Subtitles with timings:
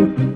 [0.00, 0.29] Mario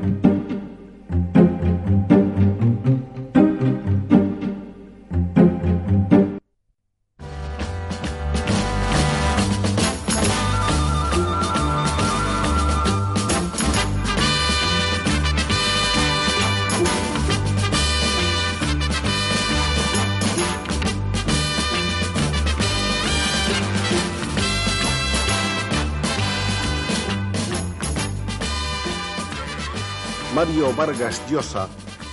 [30.77, 31.69] Vargas Llosa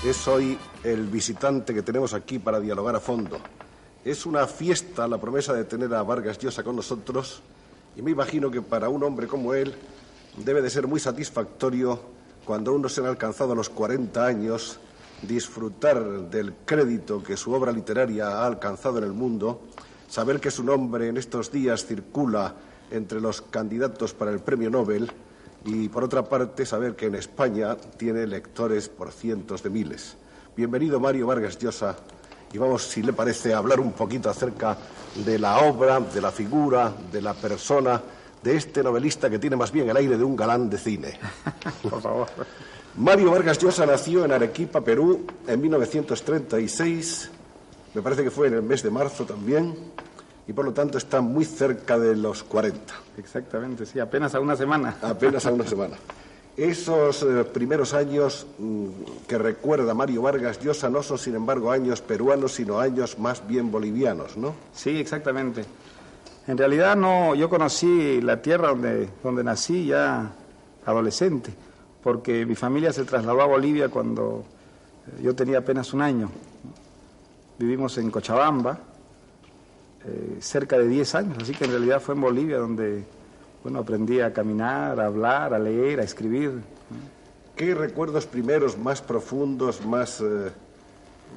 [0.06, 3.40] es hoy el visitante que tenemos aquí para dialogar a fondo.
[4.06, 7.42] Es una fiesta la promesa de tener a Vargas Llosa con nosotros
[7.96, 9.74] y me imagino que para un hombre como él
[10.38, 12.00] debe de ser muy satisfactorio
[12.46, 14.80] cuando uno se ha alcanzado los 40 años
[15.24, 19.62] disfrutar del crédito que su obra literaria ha alcanzado en el mundo,
[20.08, 22.54] saber que su nombre en estos días circula
[22.92, 25.12] entre los candidatos para el premio Nobel
[25.66, 30.18] y, por otra parte, saber que en España tiene lectores por cientos de miles.
[30.56, 31.96] Bienvenido, Mario Vargas Llosa,
[32.52, 34.78] y vamos, si le parece, a hablar un poquito acerca
[35.24, 38.02] de la obra, de la figura, de la persona
[38.42, 41.20] de este novelista que tiene más bien el aire de un galán de cine.
[41.84, 42.28] Por favor.
[42.98, 47.32] Mario Vargas Llosa nació en Arequipa, Perú, en 1936,
[47.94, 49.76] me parece que fue en el mes de marzo también,
[50.48, 52.94] y por lo tanto está muy cerca de los 40.
[53.18, 54.96] Exactamente, sí, apenas a una semana.
[55.02, 55.96] Apenas a una semana.
[56.58, 58.86] Esos eh, primeros años mm,
[59.28, 63.72] que recuerda Mario Vargas Llosa no son, sin embargo, años peruanos, sino años más bien
[63.72, 64.54] bolivianos, ¿no?
[64.74, 65.64] Sí, exactamente.
[66.48, 70.34] En realidad no, yo conocí la tierra donde, donde nací ya
[70.86, 71.54] adolescente,
[72.04, 74.44] porque mi familia se trasladó a Bolivia cuando
[75.08, 76.30] eh, yo tenía apenas un año.
[77.58, 78.78] Vivimos en Cochabamba,
[80.04, 83.04] eh, cerca de 10 años, así que en realidad fue en Bolivia donde
[83.64, 86.60] bueno, aprendí a caminar, a hablar, a leer, a escribir.
[87.56, 90.52] ¿Qué recuerdos primeros más profundos, más, eh,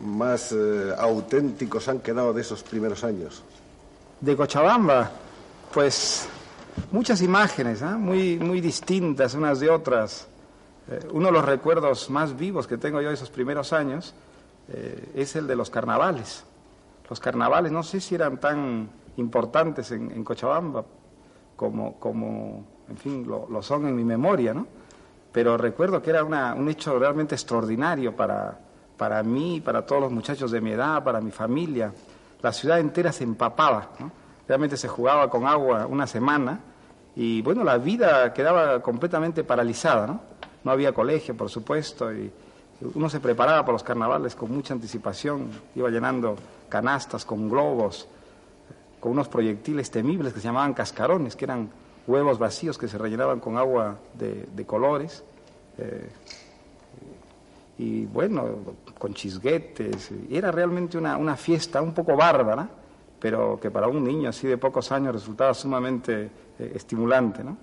[0.03, 3.43] más eh, auténticos han quedado de esos primeros años?
[4.19, 5.11] De Cochabamba,
[5.75, 6.27] pues
[6.91, 7.99] muchas imágenes, ¿ah?
[7.99, 10.27] muy, muy distintas unas de otras.
[11.13, 14.15] Uno de los recuerdos más vivos que tengo yo de esos primeros años
[15.15, 16.45] es el de los carnavales.
[17.09, 20.85] Los carnavales, no sé si eran tan importantes en, en Cochabamba
[21.57, 24.67] como, como, en fin, lo, son en mi memoria, ¿no?
[25.33, 28.59] Pero recuerdo que era una- un hecho realmente extraordinario para,
[28.97, 31.93] para mí, para todos los muchachos de mi edad, para mi familia.
[32.43, 34.11] La ciudad entera se empapaba, ¿no?
[34.47, 36.61] Realmente se jugaba con agua una semana
[37.17, 40.21] y, bueno, la vida quedaba completamente paralizada, ¿no?
[40.65, 42.31] No había colegio, por supuesto, y
[42.95, 46.37] uno se preparaba para los carnavales con mucha anticipación, iba llenando
[46.69, 48.09] canastas con globos,
[49.01, 51.71] con unos proyectiles temibles que se llamaban cascarones, que eran
[52.07, 55.25] huevos vacíos que se rellenaban con agua de, colores.
[55.79, 56.09] eh,
[57.79, 58.45] y bueno,
[58.99, 60.11] con chisguetes.
[60.31, 62.69] Era realmente una, una fiesta un poco bárbara,
[63.19, 67.43] pero que para un niño así de pocos años resultaba sumamente eh, estimulante.
[67.43, 67.57] ¿no?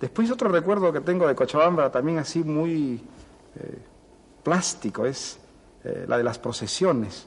[0.00, 3.02] Después otro recuerdo que tengo de Cochabamba, también así muy
[3.56, 3.78] eh,
[4.44, 5.38] plástico, es
[5.82, 7.26] eh, la de las procesiones.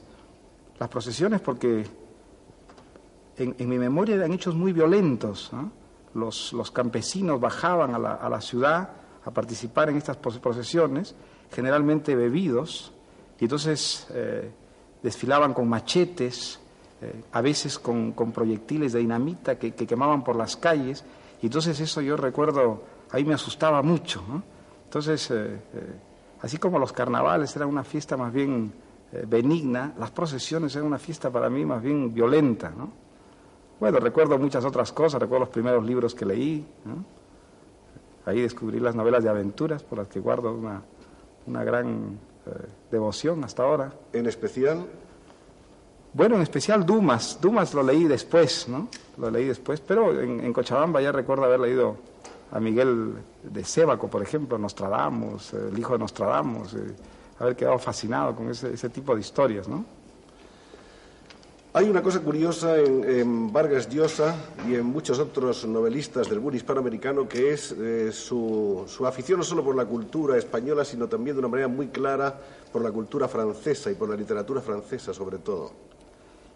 [0.78, 1.84] Las procesiones porque
[3.36, 5.50] en, mi memoria eran hechos muy violentos.
[6.14, 8.90] Los, los campesinos bajaban a la, a la ciudad
[9.24, 11.14] a participar en estas procesiones,
[11.52, 12.92] generalmente bebidos,
[13.38, 14.50] y entonces eh,
[15.02, 16.58] desfilaban con machetes,
[17.02, 21.04] eh, a veces con, con proyectiles de dinamita que, que quemaban por las calles,
[21.42, 24.22] y entonces eso yo recuerdo, ahí me asustaba mucho.
[24.84, 25.30] Entonces,
[26.42, 28.72] así como los carnavales eran una fiesta más bien
[29.12, 32.70] eh, benigna, las procesiones eran una fiesta para mí más bien violenta.
[32.70, 32.90] ¿no?
[33.80, 36.66] Bueno, recuerdo muchas otras cosas, recuerdo los primeros libros que leí.
[36.84, 37.04] ¿no?
[38.26, 40.82] Ahí descubrí las novelas de aventuras por las que guardo una,
[41.46, 42.50] una gran eh,
[42.90, 43.92] devoción hasta ahora.
[44.12, 44.84] En especial,
[46.12, 47.38] Bueno, en especial Dumas.
[47.40, 48.88] Dumas lo leí después, ¿no?
[49.16, 51.96] Lo leí después, pero en, en Cochabamba ya recuerdo haber leído
[52.50, 56.94] a Miguel de Sébaco, por ejemplo, Nostradamus, el hijo de Nostradamus, eh,
[57.38, 59.84] haber quedado fascinado con ese, ese tipo de historias, ¿no?
[61.74, 64.34] Hay una cosa curiosa en, en Vargas Llosa
[64.66, 69.44] y en muchos otros novelistas del boom hispanoamericano que es eh, su, su afición no
[69.44, 72.34] solo por la cultura española, sino también de una manera muy clara
[72.72, 75.70] por la cultura francesa y por la literatura francesa sobre todo.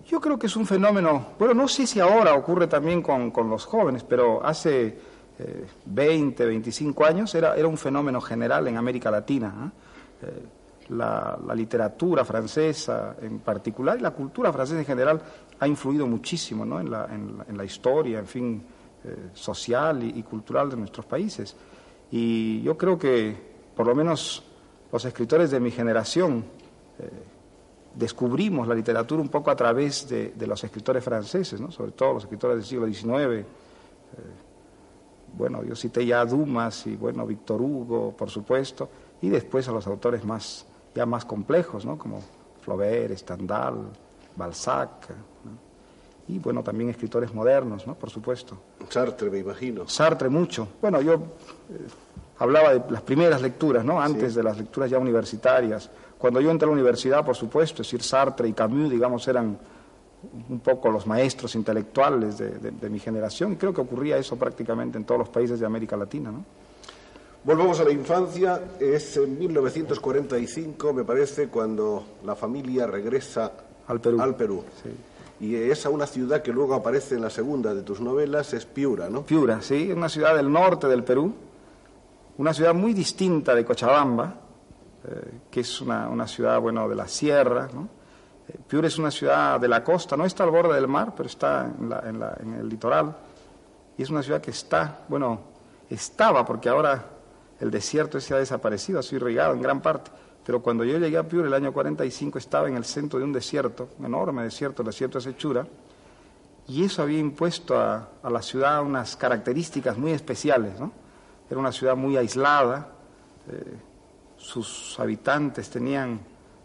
[0.08, 3.48] Yo creo que es un fenómeno, bueno, no sé si ahora ocurre también con, con
[3.48, 4.96] los jóvenes, pero hace
[5.38, 9.72] eh, 20, 25 años era, era un fenómeno general en América Latina.
[10.22, 10.26] ¿eh?
[10.26, 10.42] Eh,
[10.88, 15.20] la, la literatura francesa en particular y la cultura francesa en general
[15.58, 16.80] ha influido muchísimo ¿no?
[16.80, 18.62] en, la, en, la, en, la, historia, en fin,
[19.04, 21.56] eh, social y, y, cultural de nuestros países.
[22.10, 23.34] Y yo creo que,
[23.74, 24.42] por lo menos,
[24.90, 26.44] los escritores de mi generación
[26.98, 27.08] eh,
[27.94, 31.70] descubrimos la literatura un poco a través de, de los escritores franceses, ¿no?
[31.70, 33.10] sobre todo los escritores del siglo XIX.
[33.14, 33.44] Eh,
[35.36, 38.88] bueno, yo cité ya a Dumas y, bueno, Víctor Hugo, por supuesto,
[39.20, 41.96] y después a los autores más ya más complejos, ¿no?
[41.96, 42.22] como
[42.60, 43.76] Flaubert, Stendhal,
[44.36, 45.08] Balzac,
[45.44, 45.72] ¿no?
[46.28, 47.94] y bueno, también escritores modernos, ¿no?
[47.94, 48.56] por supuesto.
[48.88, 49.88] Sartre, me imagino.
[49.88, 50.68] Sartre mucho.
[50.80, 51.18] Bueno, yo eh,
[52.38, 54.00] hablaba de las primeras lecturas, ¿no?
[54.00, 54.36] antes sí.
[54.36, 55.90] de las lecturas ya universitarias.
[56.18, 59.58] Cuando yo entré a la universidad, por supuesto, es decir, Sartre y Camus, digamos, eran
[60.48, 64.98] un poco los maestros intelectuales de, de, de mi generación, creo que ocurría eso prácticamente
[64.98, 66.30] en todos los países de América Latina.
[66.30, 66.44] ¿no?
[67.44, 73.50] Volvamos a la infancia, es en 1945, me parece, cuando la familia regresa
[73.88, 74.20] al Perú.
[74.20, 74.62] Al Perú.
[74.80, 74.90] Sí.
[75.44, 78.64] Y es a una ciudad que luego aparece en la segunda de tus novelas, es
[78.64, 79.26] Piura, ¿no?
[79.26, 81.34] Piura, sí, una ciudad del norte del Perú,
[82.38, 84.36] una ciudad muy distinta de Cochabamba,
[85.04, 87.88] eh, que es una, una, ciudad, bueno, de la sierra, ¿no?
[88.66, 91.70] Piura es una ciudad de la costa, no está al borde del mar, pero está
[91.78, 93.14] en, la, en, el litoral,
[93.96, 95.40] y es una ciudad que está, bueno,
[95.88, 97.04] estaba, porque ahora
[97.60, 100.10] el desierto ese ha desaparecido, ha sido irrigado en gran parte.
[100.44, 103.32] Pero cuando yo llegué a Piura el año 45 estaba en el centro de un
[103.32, 105.66] desierto, un enorme desierto, el desierto de Sechura,
[106.66, 110.78] y eso había impuesto a, a, la ciudad unas características muy especiales.
[110.80, 110.92] ¿no?
[111.48, 112.88] Era una ciudad muy aislada,
[113.50, 113.76] eh,
[114.36, 116.20] sus habitantes tenían,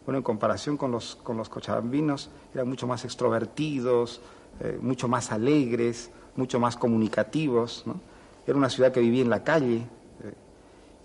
[0.07, 4.21] bueno, en comparación con los, con los cochabambinos, eran mucho más extrovertidos,
[4.62, 7.83] eh, mucho más alegres, mucho más comunicativos.
[7.86, 8.00] ¿no?
[8.48, 9.86] Era una ciudad que vivía en la calle,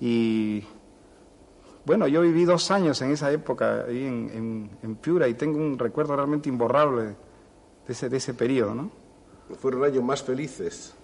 [0.04, 0.64] y
[1.84, 5.58] bueno, yo viví dos años en esa época ahí en, en, en, Piura y tengo
[5.58, 7.14] un recuerdo realmente imborrable de
[7.88, 8.90] ese, de ese periodo, ¿no?
[9.60, 10.94] ¿Fueron años más felices?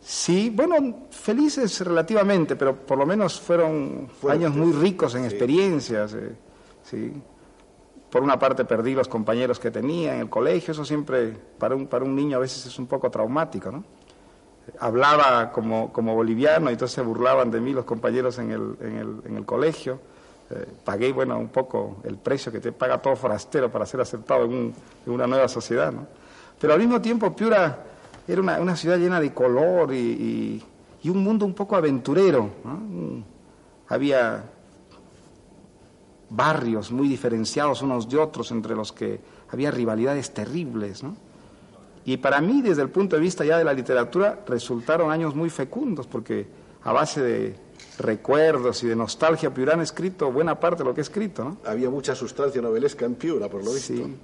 [0.00, 5.28] Sí, bueno, felices relativamente, pero por lo menos fueron años muy ricos en sí.
[5.28, 6.14] experiencias.
[6.14, 6.36] Eh,
[6.82, 7.12] sí.
[8.14, 11.88] Por una parte perdí los compañeros que tenía en el colegio, eso siempre para un,
[11.88, 13.82] para un niño a veces es un poco traumático, ¿no?
[14.78, 18.96] hablaba como, como, boliviano y entonces se burlaban de mí los compañeros en el, en
[18.98, 19.98] el, en el colegio.
[20.48, 24.44] Eh, pagué, bueno, un poco el precio que te paga todo forastero para ser aceptado
[24.44, 24.74] en, un,
[25.06, 26.06] en una nueva sociedad, ¿no?
[26.60, 27.80] Pero al mismo tiempo Piura
[28.28, 30.62] era una, una ciudad llena de color y,
[31.02, 33.24] y, un mundo un poco aventurero, ¿no?
[33.88, 34.53] Había
[36.34, 39.20] barrios muy diferenciados unos de otros entre los que
[39.50, 41.16] había rivalidades terribles, ¿no?
[42.06, 45.48] Y para mí, desde el punto de vista ya de la literatura, resultaron años muy
[45.48, 46.46] fecundos, porque
[46.82, 47.56] a base de
[47.98, 51.44] recuerdos y de nostalgia, Piura han escrito buena parte de lo que he escrito.
[51.44, 51.56] ¿no?
[51.64, 53.94] Había mucha sustancia novelesca en Piura, por lo visto.
[53.94, 54.16] Sí,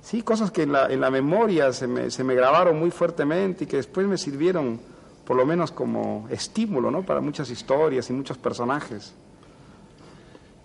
[0.00, 3.64] sí cosas que en la, en la memoria se me, se me, grabaron muy fuertemente
[3.64, 4.78] y que después me sirvieron,
[5.24, 7.02] por lo menos, como estímulo ¿no?
[7.02, 9.12] para muchas historias y muchos personajes.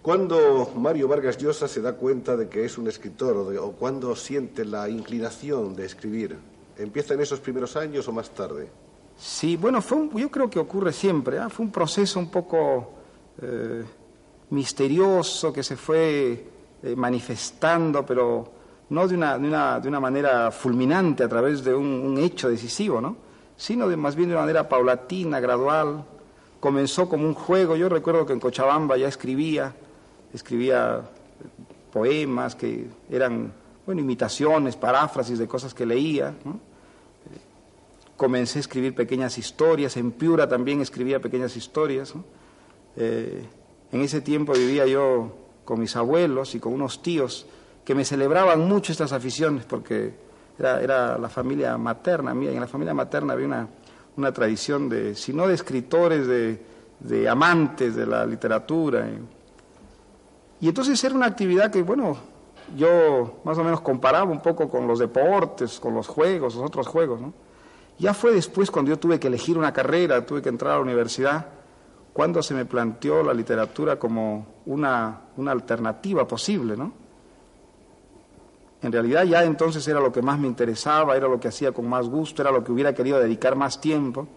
[0.02, 3.74] ¿Cuándo Mario Vargas Llosa se da cuenta de que es un escritor o, de, o
[3.74, 6.38] cuándo siente la inclinación de escribir?
[6.78, 8.70] ¿Empieza en esos primeros años o más tarde?
[9.18, 11.38] Sí, bueno, fue un, yo creo que ocurre siempre.
[11.38, 11.50] ¿eh?
[11.50, 12.94] Fue un proceso un poco
[13.42, 13.84] eh,
[14.52, 16.46] misterioso que se fue
[16.82, 18.50] eh, manifestando, pero
[18.90, 22.50] no de una, de, una, de una, manera fulminante a través de un, un hecho
[22.50, 23.18] decisivo, ¿no?
[23.58, 26.06] sino de, más bien de una manera paulatina, gradual.
[26.62, 27.76] Comenzó como un juego.
[27.76, 29.76] Yo recuerdo que en Cochabamba ya escribía,
[30.34, 31.02] escribía
[31.92, 33.52] poemas que eran
[33.86, 36.34] bueno, imitaciones, paráfrasis de cosas que leía.
[38.16, 42.14] comencé a escribir pequeñas historias, en Piura también escribía pequeñas historias.
[42.98, 43.44] Eh,
[43.92, 47.48] en ese tiempo vivía yo con mis abuelos y con unos tíos
[47.86, 50.14] que me celebraban mucho estas aficiones porque
[50.60, 53.68] era, era la familia materna mía y en la familia materna había una,
[54.18, 56.62] una tradición de, si no de escritores, de,
[57.00, 59.08] de amantes de la literatura.
[60.62, 62.18] Y entonces era una actividad que, bueno,
[62.76, 66.88] yo más o menos comparaba un poco con los deportes, con los juegos, los otros
[66.88, 67.34] juegos, ¿no?
[67.98, 70.82] Ya fue después cuando yo tuve que elegir una carrera, tuve que entrar a la
[70.82, 71.48] universidad,
[72.14, 76.94] cuando se me planteó la literatura como una, una alternativa posible, ¿no?
[78.82, 81.88] En realidad ya entonces era lo que más me interesaba, era lo que hacía con
[81.90, 84.28] más gusto, era lo que hubiera querido dedicar más tiempo.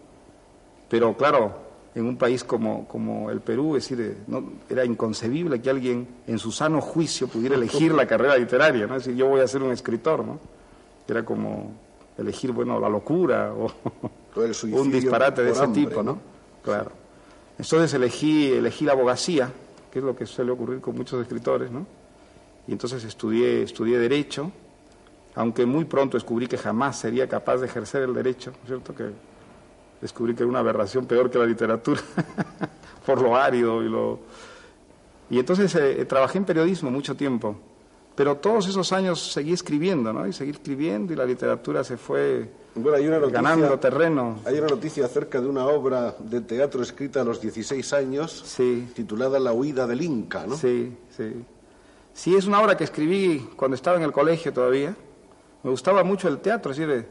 [0.89, 1.53] Pero claro,
[1.95, 6.39] en un país como, como el Perú, es decir, no, era inconcebible que alguien en
[6.39, 8.95] su sano juicio pudiera elegir la carrera literaria, ¿no?
[8.95, 10.39] Es decir, yo voy a ser un escritor, ¿no?
[11.07, 11.71] Era como
[12.17, 13.71] elegir, bueno, la locura o,
[14.71, 16.19] un disparate de ese tipo, ¿no?
[16.63, 16.91] Claro.
[17.59, 19.51] Entonces elegí, elegí la abogacía,
[19.91, 21.85] que es lo que suele ocurrir con muchos escritores, ¿no?
[22.67, 24.51] Y entonces estudié, estudié Derecho,
[25.35, 28.95] aunque muy pronto descubrí que jamás sería capaz de ejercer el derecho, ¿cierto?
[28.95, 29.11] Que
[30.03, 32.01] descubrí que era una aberración peor que la literatura,
[33.05, 34.19] por lo árido y lo...
[35.29, 37.55] Y entonces eh, trabajé en periodismo mucho tiempo,
[38.13, 40.27] pero todos esos años seguí escribiendo, ¿no?
[40.27, 42.49] Y seguí escribiendo y la literatura se fue
[43.31, 44.39] ganando terreno.
[44.45, 48.89] Hay una noticia acerca de una obra de teatro escrita a los 16 años, sí.
[48.93, 50.57] titulada La huida del Inca, ¿no?
[50.57, 51.45] Sí, sí.
[52.13, 54.93] Sí, es una obra que escribí cuando estaba en el colegio todavía.
[55.63, 57.07] Me gustaba mucho el teatro, es decir, eh,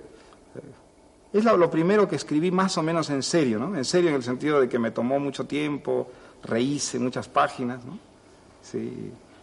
[1.33, 3.77] es lo, primero que escribí más o menos en serio, ¿no?
[3.77, 6.11] En serio en el sentido de que me tomó mucho tiempo,
[6.43, 7.99] reíse muchas páginas, ¿no?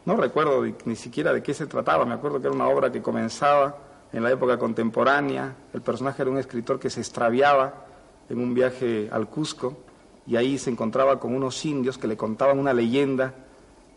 [0.06, 3.02] No recuerdo ni siquiera de qué se trataba, me acuerdo que era una obra que
[3.02, 3.78] comenzaba
[4.14, 7.86] en la época contemporánea, el personaje era un escritor que se extraviaba
[8.30, 9.78] en un viaje al Cusco
[10.26, 13.34] y ahí se encontraba con unos indios que le contaban una leyenda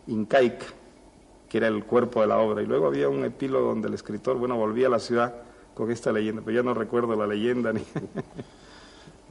[0.06, 0.66] incaica
[1.52, 2.62] que era el cuerpo de la obra.
[2.62, 5.34] Y luego había un epílogo donde el escritor, bueno, volvía a la ciudad
[5.74, 7.82] con esta leyenda, pero ya no recuerdo la leyenda ni...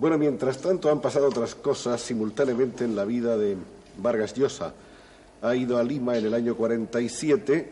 [0.02, 3.56] Bueno, mientras tanto han pasado otras cosas simultáneamente en la vida de
[4.00, 4.74] Vargas Llosa.
[5.44, 7.70] Ha ido a Lima en el año 47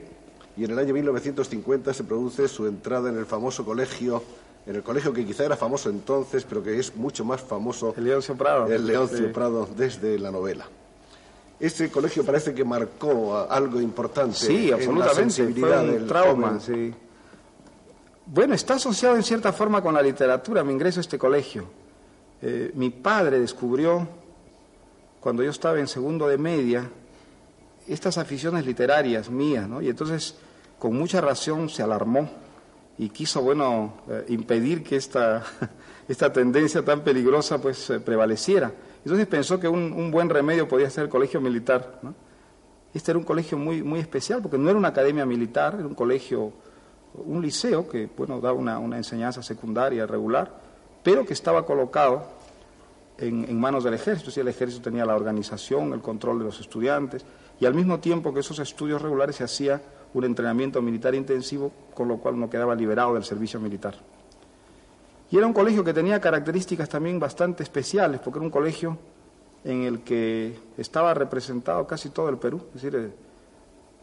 [0.56, 4.22] y en el año 1950 se produce su entrada en el famoso colegio,
[4.68, 7.96] en el colegio que quizá era famoso entonces, pero que es mucho más famoso.
[7.98, 8.68] El Leoncio Prado.
[8.68, 10.68] El Leoncio Prado desde la novela.
[11.60, 14.36] Ese colegio parece que marcó algo importante.
[14.36, 15.42] Sí, absolutamente.
[15.42, 16.94] En Fue un trauma, sí.
[18.32, 20.64] Bueno, está asociado en cierta forma con la literatura.
[20.64, 21.66] Me ingreso a este colegio.
[22.44, 24.08] Eh, mi padre descubrió,
[25.20, 26.88] cuando yo estaba en segundo de media,
[27.88, 29.82] estas aficiones literarias mías, ¿no?
[29.82, 30.36] Y entonces,
[30.78, 32.30] con mucha razón, se alarmó
[33.00, 35.44] y quiso, bueno, eh, impedir que esta,
[36.08, 38.72] esta tendencia tan peligrosa, pues, eh, prevaleciera.
[39.04, 42.00] Entonces pensó que un, buen remedio podía ser el colegio militar.
[42.94, 45.96] Este era un colegio muy, muy especial porque no era una academia militar, era un
[45.96, 46.54] colegio,
[47.14, 50.52] un liceo que bueno, daba una, enseñanza secundaria regular,
[51.04, 52.24] pero que estaba colocado
[53.18, 54.32] en, manos del ejército.
[54.32, 57.26] Si el ejército tenía la organización, el control de los estudiantes,
[57.60, 59.82] y al mismo tiempo que esos estudios regulares se hacía
[60.14, 63.96] un entrenamiento militar intensivo, con lo cual no quedaba liberado del servicio militar.
[65.32, 68.98] Y era un colegio que tenía características también bastante especiales, porque era un colegio
[69.64, 72.62] en el que estaba representado casi todo el Perú.
[72.70, 73.12] Es decir, eh,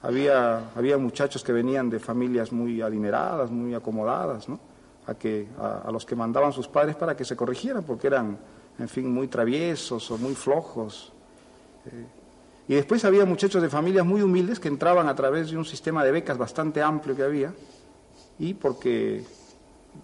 [0.02, 4.60] había, había muchachos que venían de familias muy adineradas, muy acomodadas, ¿no?
[5.06, 8.38] a, que, a, los que mandaban sus padres para que se corrigieran, porque eran,
[8.78, 11.12] en fin, muy traviesos o muy flojos.
[11.86, 12.06] Eh,
[12.68, 16.04] y después había muchachos de familias muy humildes que entraban a través de un sistema
[16.04, 17.52] de becas bastante amplio que había,
[18.38, 19.24] y porque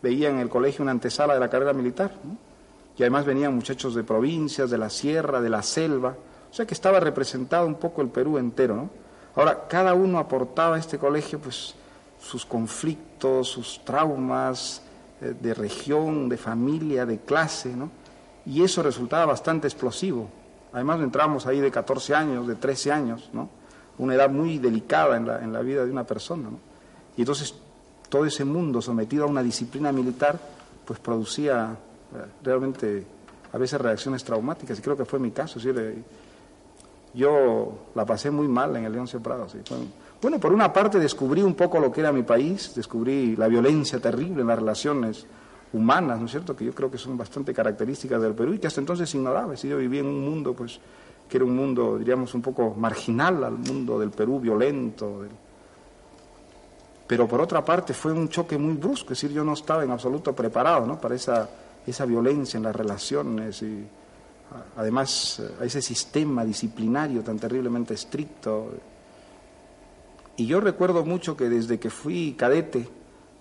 [0.00, 2.12] veía en el colegio una antesala de la carrera militar,
[2.96, 6.14] y además venían muchachos de provincias, de la sierra, de la selva,
[6.50, 9.01] o sea que estaba representado un poco el Perú entero, ¿no?
[9.34, 11.74] Ahora, cada uno aportaba a este colegio pues
[12.20, 14.82] sus conflictos, sus traumas
[15.20, 17.90] eh, de región, de familia, de clase, ¿no?
[18.44, 20.28] Y eso resultaba bastante explosivo.
[20.72, 23.48] Además entramos ahí de 14 años, de 13 años, ¿no?
[23.98, 26.58] Una edad muy delicada en la, en la vida de una persona, ¿no?
[27.16, 27.54] Y entonces
[28.08, 30.38] todo ese mundo sometido a una disciplina militar,
[30.84, 31.76] pues producía
[32.14, 33.06] eh, realmente
[33.52, 35.58] a veces reacciones traumáticas, y creo que fue mi caso.
[37.14, 39.46] Yo la pasé muy mal en el León Prado.
[40.20, 44.00] bueno, por una parte descubrí un poco lo que era mi país, descubrí la violencia
[44.00, 45.26] terrible en las relaciones
[45.72, 48.66] humanas, ¿no es cierto?, que yo creo que son bastante características del Perú y que
[48.66, 49.56] hasta entonces ignoraba.
[49.56, 50.78] Si yo vivía en un mundo, pues,
[51.28, 55.22] que era un mundo, diríamos, un poco marginal al mundo del Perú violento,
[57.06, 59.90] pero por otra parte fue un choque muy brusco, es decir, yo no estaba en
[59.90, 61.00] absoluto preparado ¿no?
[61.00, 61.48] para esa,
[61.86, 63.86] esa violencia en las relaciones y
[64.76, 68.72] además a ese sistema disciplinario tan terriblemente estricto.
[70.36, 72.88] Y yo recuerdo mucho que desde que fui cadete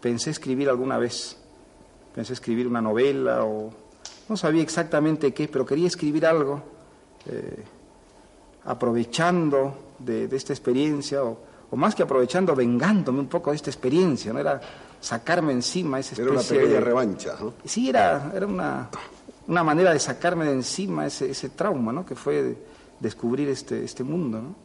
[0.01, 1.37] pensé escribir alguna vez,
[2.13, 3.71] pensé escribir una novela o
[4.27, 6.61] no sabía exactamente qué, pero quería escribir algo
[7.27, 7.63] eh,
[8.65, 11.37] aprovechando de, de esta experiencia o,
[11.71, 14.39] o más que aprovechando, vengándome un poco de esta experiencia, ¿no?
[14.39, 14.59] Era
[14.99, 17.53] sacarme encima esa especie Era una pequeña revancha, ¿no?
[17.65, 18.89] Sí, era, era una,
[19.47, 22.05] una manera de sacarme de encima ese, ese trauma, ¿no?
[22.05, 22.57] Que fue
[22.99, 24.55] descubrir este, este mundo, ¿no?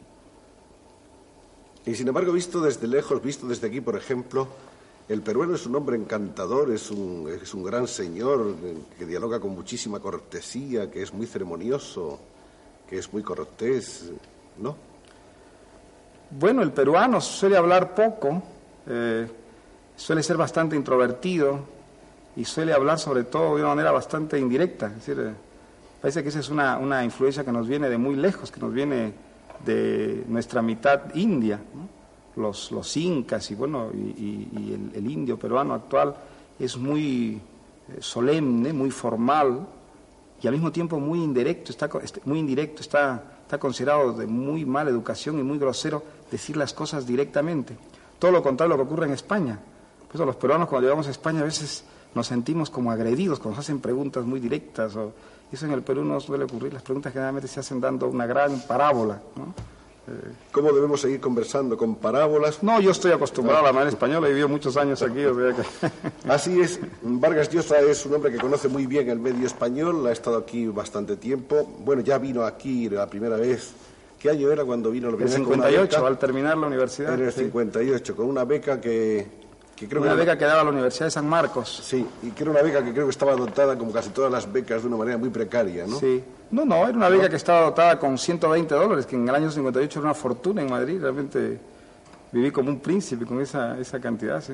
[1.85, 4.47] Y sin embargo, visto desde lejos, visto desde aquí, por ejemplo,
[5.07, 8.55] el peruano es un hombre encantador, es un, es un gran señor
[8.99, 12.19] que dialoga con muchísima cortesía, que es muy ceremonioso,
[12.89, 14.11] que es muy cortés,
[14.57, 14.75] ¿no?
[16.29, 18.43] Bueno, el peruano suele hablar poco,
[18.85, 19.27] eh,
[19.95, 21.76] suele ser bastante introvertido
[22.37, 24.87] y suele hablar sobre todo de una manera bastante indirecta.
[24.87, 25.33] Es decir, eh,
[25.99, 28.71] parece que esa es una, una influencia que nos viene de muy lejos, que nos
[28.71, 29.11] viene
[29.65, 31.59] de nuestra mitad india.
[32.35, 36.15] Los, los incas y bueno, y, el, indio peruano actual
[36.59, 37.41] es muy
[37.89, 39.65] eh, solemne, muy formal
[40.39, 44.63] y al mismo tiempo muy indirecto, está, este- muy indirecto, está, está considerado de muy
[44.65, 47.75] mala educación y muy grosero decir las cosas directamente.
[48.19, 49.59] Todo lo contrario a lo que ocurre en España.
[50.05, 51.83] Por eso los peruanos cuando llegamos a España a veces
[52.17, 54.95] nos sentimos como agredidos cuando nos hacen preguntas muy directas.
[54.95, 55.13] O,
[55.51, 56.73] eso en el Perú no suele ocurrir.
[56.73, 59.21] Las preguntas generalmente se hacen dando una gran parábola.
[59.35, 59.53] ¿no?
[60.51, 61.77] ¿Cómo debemos seguir conversando?
[61.77, 62.63] ¿Con parábolas?
[62.63, 65.53] No, yo estoy acostumbrado a la manera española, he vivido muchos años aquí, o sea
[65.53, 65.91] que...
[66.29, 70.11] Así es, Vargas Llosa es un hombre que conoce muy bien el medio español, ha
[70.13, 71.69] estado aquí bastante tiempo.
[71.83, 73.73] Bueno, ya vino aquí la primera vez.
[74.17, 75.45] ¿Qué año era cuando vino El primera vez?
[75.45, 76.07] Con una 58, beca.
[76.07, 77.13] al terminar la universidad.
[77.13, 77.41] En el sí.
[77.41, 79.27] 58, con una beca que,
[79.77, 80.17] que creo Una que...
[80.17, 81.83] beca que daba la Universidad de San Marcos.
[81.85, 84.51] Sí, y que era una beca que creo que estaba dotada, como casi todas las
[84.51, 85.99] becas, de una manera muy precaria, ¿no?
[85.99, 86.23] Sí.
[86.49, 89.51] No, no, era una beca que estaba dotada con 120 dólares, que en el año
[89.51, 90.99] 58 era una fortuna en Madrid.
[90.99, 91.59] Realmente
[92.31, 94.53] viví como un príncipe con esa, esa cantidad, sí.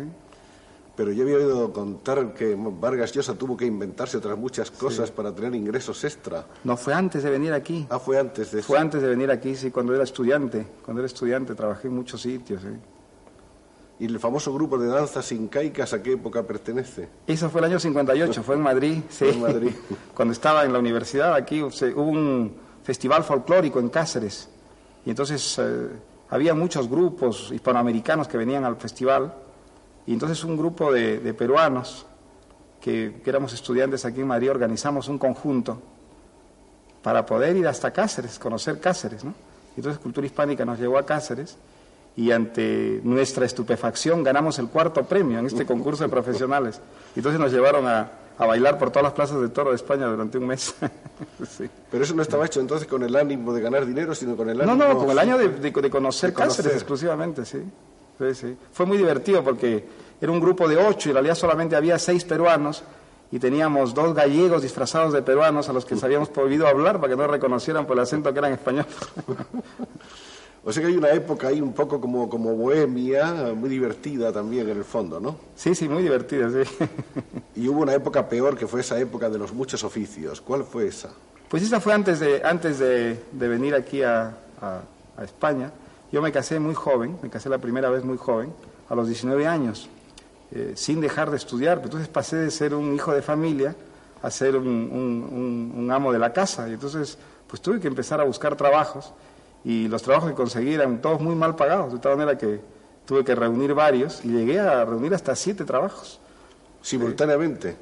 [0.96, 5.34] Pero yo había oído contar que Vargas Llosa tuvo que inventarse otras muchas cosas para
[5.34, 6.46] tener ingresos extra.
[6.64, 7.88] No, fue antes de venir aquí.
[7.90, 10.68] Ah, fue antes de Fue antes de venir aquí, sí, cuando era estudiante.
[10.84, 12.68] Cuando era estudiante trabajé en muchos sitios, sí.
[14.00, 17.08] ¿Y el famoso grupo de danzas incaicas a qué época pertenece?
[17.28, 19.26] Eso fue el año 58, fue en Madrid, sí.
[19.30, 19.72] En Madrid.
[20.16, 24.50] Cuando estaba en la universidad, aquí hubo un festival folclórico en Cáceres.
[25.06, 25.90] Y entonces eh,
[26.30, 29.34] había muchos grupos hispanoamericanos que venían al festival.
[30.08, 32.06] Y entonces un grupo de, de peruanos,
[32.82, 35.82] que, que éramos estudiantes aquí en Madrid, organizamos un conjunto
[37.02, 39.34] para poder ir hasta Cáceres, conocer Cáceres, ¿no?
[39.78, 41.58] Entonces Cultura Hispánica nos llevó a Cáceres
[42.16, 46.80] y ante nuestra estupefacción ganamos el cuarto premio en este concurso de profesionales.
[47.16, 50.38] Entonces nos llevaron a, a bailar por todas las plazas de toro de España durante
[50.38, 50.76] un mes.
[51.58, 51.70] Sí.
[51.92, 54.58] Pero eso no estaba hecho entonces con el ánimo de ganar dinero, sino con el
[54.58, 54.88] No, ánimo...
[54.90, 56.34] no, con el año de, de- de conocer De conocer.
[56.34, 57.64] Cáceres exclusivamente, sí.
[58.20, 58.58] Sí, sí.
[58.72, 59.84] Fue muy divertido porque
[60.22, 62.84] era un grupo de ocho y en realidad solamente había seis peruanos
[63.32, 67.10] y teníamos dos gallegos disfrazados de peruanos a los que les habíamos prohibido hablar para
[67.14, 68.94] que no reconocieran por el acento que eran españoles.
[70.66, 74.70] O sea que hay una época ahí un poco como, como bohemia, muy divertida también
[74.70, 75.36] en el fondo, ¿no?
[75.56, 76.70] Sí, sí, muy divertido, sí.
[77.56, 80.40] Y hubo una época peor que fue esa época de los muchos oficios.
[80.42, 81.10] ¿Cuál fue esa?
[81.50, 84.82] Pues esa fue antes de, antes de, de venir aquí a, a-
[85.18, 85.70] a España.
[86.12, 88.52] Yo me casé muy joven, me casé la primera vez muy joven,
[88.90, 89.90] a los 19 años,
[90.52, 91.82] eh, sin dejar de estudiar.
[91.84, 93.76] Entonces pasé de ser un hijo de familia
[94.22, 96.68] a ser un, un- un- un amo de la casa.
[96.70, 99.12] Y entonces pues tuve que empezar a buscar trabajos
[99.64, 102.62] y los trabajos que conseguí eran todos muy mal pagados, de tal manera que
[103.06, 106.20] tuve que reunir varios y llegué a reunir hasta siete trabajos
[106.82, 107.78] Simultáneamente.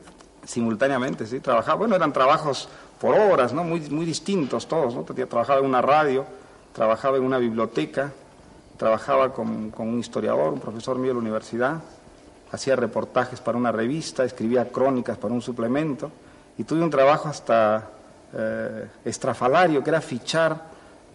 [0.45, 3.63] simultáneamente, sí, trabajaba, bueno, eran trabajos por horas, ¿no?
[3.63, 5.03] Muy, muy distintos todos, ¿no?
[5.03, 6.23] Trabajaba en una radio,
[6.73, 8.11] trabajaba en una biblioteca,
[8.77, 11.81] trabajaba con, con un historiador, un profesor mío de la universidad,
[12.51, 16.11] hacía reportajes para una revista, escribía crónicas para un suplemento,
[16.57, 17.89] y tuve un trabajo hasta
[18.33, 20.61] eh, estrafalario, que era fichar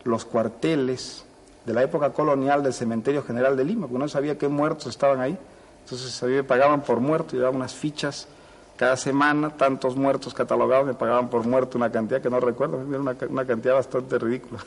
[0.07, 1.25] los cuarteles
[1.65, 5.21] de la época colonial del Cementerio General de Lima, porque no sabía qué muertos estaban
[5.21, 5.37] ahí.
[5.85, 8.29] Entonces a mí me pagaban por muerto, llevaba unas fichas
[8.77, 13.01] cada semana, tantos muertos catalogados, me pagaban por muerto una cantidad que no recuerdo, era
[13.01, 14.61] una, ca- una cantidad bastante ridícula.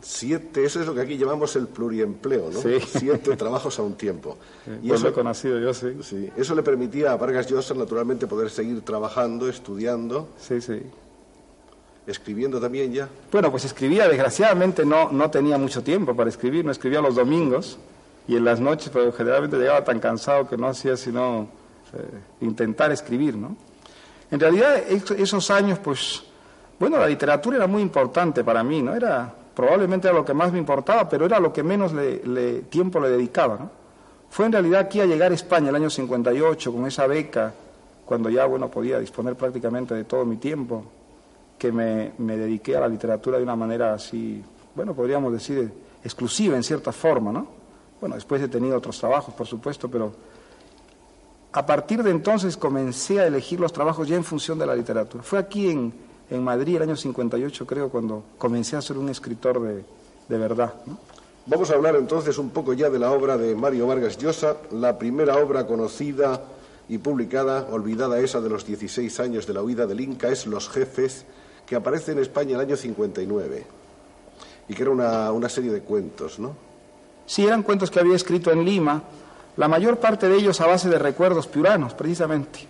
[0.00, 2.60] Siete, eso es lo que aquí llamamos el pluriempleo, ¿no?
[2.60, 2.78] Sí.
[2.80, 4.36] Siete trabajos a un tiempo.
[4.80, 5.96] Y Pues lo he eso, conocido yo, sí.
[6.02, 10.80] sí, eso le permitía a Vargas Llosa naturalmente poder seguir trabajando, estudiando, Sí, sí.
[12.08, 13.08] Escribiendo también ya.
[13.30, 17.78] Bueno, pues escribía, desgraciadamente no, no tenía mucho tiempo para escribir, no escribía los domingos
[18.26, 21.48] y en las noches, pero generalmente llegaba tan cansado que no hacía sino
[21.94, 21.98] eh,
[22.40, 23.56] intentar escribir, ¿no?
[24.30, 26.22] En realidad, es- esos años, pues,
[26.78, 28.94] bueno, la literatura era muy importante para mí, ¿no?
[28.94, 33.00] Era, probablemente era lo que más me importaba, pero era lo que menos le- tiempo
[33.00, 33.70] le dedicaba, ¿no?
[34.30, 37.54] Fue en realidad aquí a llegar a España el año 58 con esa beca,
[38.04, 40.84] cuando ya, bueno, podía disponer prácticamente de todo mi tiempo,
[41.58, 44.42] que me, me dediqué a la literatura de una manera así,
[44.74, 45.70] bueno, podríamos decir,
[46.04, 47.46] exclusiva en cierta forma, ¿no?
[48.00, 50.12] Bueno, después he tenido otros trabajos, por supuesto, pero
[51.52, 55.22] a partir de entonces comencé a elegir los trabajos ya en función de la literatura.
[55.24, 55.92] Fue aquí en,
[56.30, 59.84] en Madrid, el año 58, creo, cuando comencé a ser un escritor de,
[60.28, 60.98] de verdad, ¿no?
[61.50, 64.98] Vamos a hablar entonces un poco ya de la obra de Mario Vargas Llosa, la
[64.98, 66.42] primera obra conocida
[66.90, 70.68] y publicada, olvidada esa de los 16 años de la huida del Inca, es Los
[70.68, 71.24] Jefes,
[71.68, 73.66] que aparece en España el año 59
[74.68, 76.54] y que era una, una serie de cuentos, ¿no?
[77.26, 79.02] Sí, eran cuentos que había escrito en Lima,
[79.56, 82.60] la mayor parte de ellos a base de recuerdos piuranos, precisamente.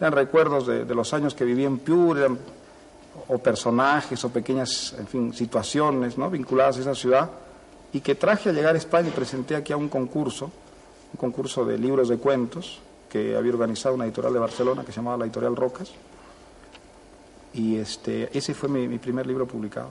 [0.00, 2.38] Eran recuerdos de, de los años que viví en Piura, eran-
[3.28, 6.30] o personajes o pequeñas, en fin, situaciones ¿no?
[6.30, 7.30] vinculadas a esa ciudad,
[7.92, 10.46] y que traje a llegar a España y presenté aquí a un concurso,
[11.12, 14.96] un concurso de libros de cuentos que había organizado una editorial de Barcelona que se
[14.96, 15.90] llamaba la Editorial Rocas.
[17.56, 19.90] Y este, ese fue mi, mi primer libro publicado.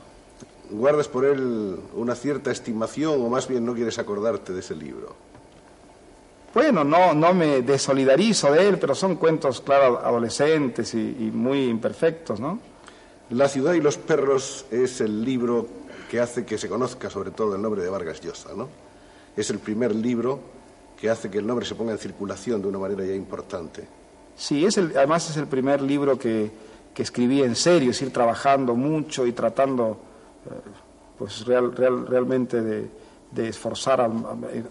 [0.70, 5.16] ¿Guardas por él una cierta estimación o más bien no quieres acordarte de ese libro?
[6.54, 11.66] Bueno, no, no me desolidarizo de él, pero son cuentos, claro, adolescentes y, y muy
[11.66, 12.60] imperfectos, ¿no?
[13.32, 15.68] La ciudad y los perros es el libro
[16.10, 18.70] que hace que se conozca sobre todo el nombre de Vargas Llosa, ¿no?
[19.36, 20.40] Es el primer libro
[21.00, 23.88] que hace que el nombre se ponga en circulación de una manera ya importante.
[24.36, 26.52] Sí, es el, además es el primer libro que,
[26.96, 30.00] que escribí en serio, es decir, trabajando mucho y tratando
[30.48, 30.50] eh,
[31.20, 32.90] pues real- real- realmente de,
[33.32, 34.14] de esforzar al,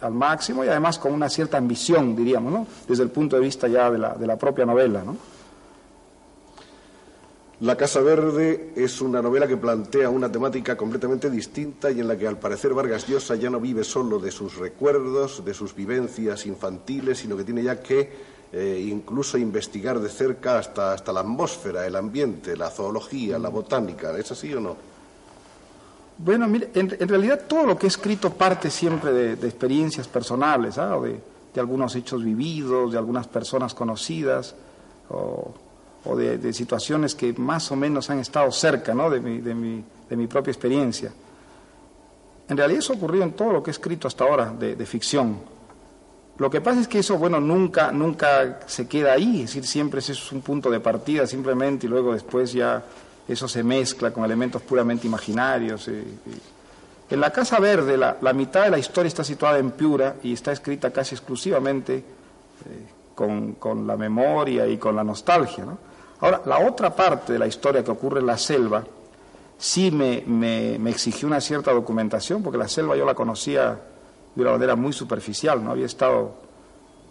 [0.01, 2.67] al máximo y además con una cierta ambición, diríamos, ¿no?
[2.89, 5.03] desde el punto de vista ya de la, de la propia novela.
[5.05, 5.17] ¿no?
[7.61, 12.17] La Casa Verde es una novela que plantea una temática completamente distinta y en la
[12.17, 16.47] que al parecer Vargas Llosa ya no vive solo de sus recuerdos, de sus vivencias
[16.47, 21.85] infantiles, sino que tiene ya que eh, incluso investigar de cerca hasta, hasta la atmósfera,
[21.89, 24.17] el ambiente, la zoología, la botánica.
[24.17, 24.77] ¿Es así o no?
[26.19, 30.97] Bueno, mire, en, realidad todo lo que he escrito parte siempre de, experiencias personales, ¿ah?
[31.01, 34.55] de, algunos hechos vividos, de algunas personas conocidas,
[35.11, 39.11] o, de, situaciones que más o menos han estado cerca ¿no?
[39.11, 41.13] de, mi, mi, de mi propia experiencia.
[42.49, 45.54] En realidad eso ha ocurrido en todo lo que he escrito hasta ahora de ficción.
[46.39, 50.01] Lo que pasa es que eso, bueno, nunca, nunca se queda ahí, es decir, siempre
[50.01, 52.83] ese es un punto de partida simplemente y luego después ya
[53.29, 55.87] eso se mezcla con elementos puramente imaginarios.
[55.89, 56.41] y- y-
[57.11, 60.33] En la Casa Verde, la, la mitad de la historia está situada en Piura y
[60.33, 62.03] está escrita casi exclusivamente eh,
[63.15, 65.65] con, con la memoria y con la nostalgia.
[65.65, 65.79] ¿no?
[66.21, 68.85] Ahora, la otra parte de la historia que ocurre en la selva
[69.59, 73.79] sí me, me- me exigió una cierta documentación, porque la selva yo la conocía
[74.35, 76.35] de una manera muy superficial, no había estado,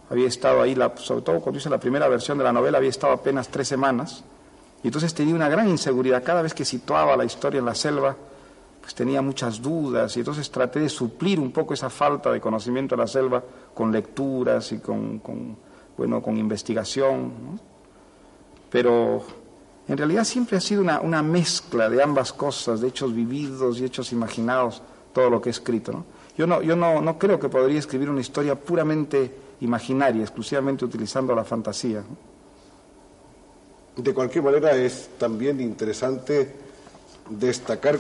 [0.10, 2.90] había estado ahí, la- sobre todo cuando hice la primera versión de la novela, había
[2.90, 4.24] estado apenas tres semanas,
[4.84, 6.22] y entonces tenía una gran inseguridad.
[6.24, 8.16] Cada vez que situaba la historia en la selva,
[8.82, 12.96] pues tenía muchas dudas, y entonces traté de suplir un poco esa falta de conocimiento
[12.98, 13.42] de la selva
[13.74, 15.22] con lecturas y con,
[15.98, 17.32] bueno, con investigación.
[17.46, 17.60] ¿no?
[18.70, 19.24] Pero
[19.88, 23.86] en realidad siempre ha sido una, una mezcla de ambas cosas, de hechos vividos y
[23.86, 24.82] hechos imaginados,
[25.14, 25.92] todo lo que he escrito.
[25.94, 26.06] ¿no?
[26.38, 31.36] Yo, no, yo no, no creo que podría escribir una historia puramente imaginaria, exclusivamente utilizando
[31.36, 32.04] la fantasía.
[33.96, 36.52] De cualquier manera, es también interesante
[37.30, 38.00] destacar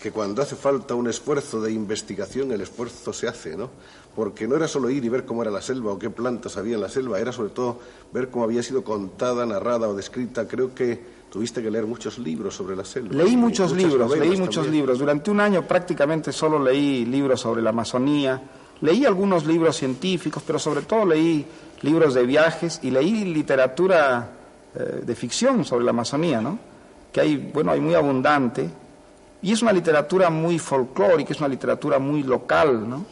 [0.00, 3.70] que cuando hace falta un esfuerzo de investigación, el esfuerzo se hace, ¿no?
[4.14, 6.74] Porque no era solo ir y ver cómo era la selva o qué plantas había
[6.74, 7.80] en la selva, era sobre todo
[8.12, 10.46] ver cómo había sido contada, narrada o descrita.
[10.46, 11.00] Creo que
[11.34, 13.12] tuviste que leer muchos libros sobre la selva.
[13.12, 14.74] Leí muchos libros, leí muchos también.
[14.74, 15.00] libros.
[15.00, 18.40] Durante un año prácticamente solo leí libros sobre la Amazonía,
[18.82, 21.44] leí algunos libros científicos, pero sobre todo leí
[21.82, 24.30] libros de viajes y leí literatura
[24.76, 26.56] eh, de ficción sobre la Amazonía, ¿no?
[27.12, 28.70] Que hay, bueno, hay muy abundante.
[29.42, 33.04] Y es una literatura muy folclórica, es una literatura muy local, ¿no?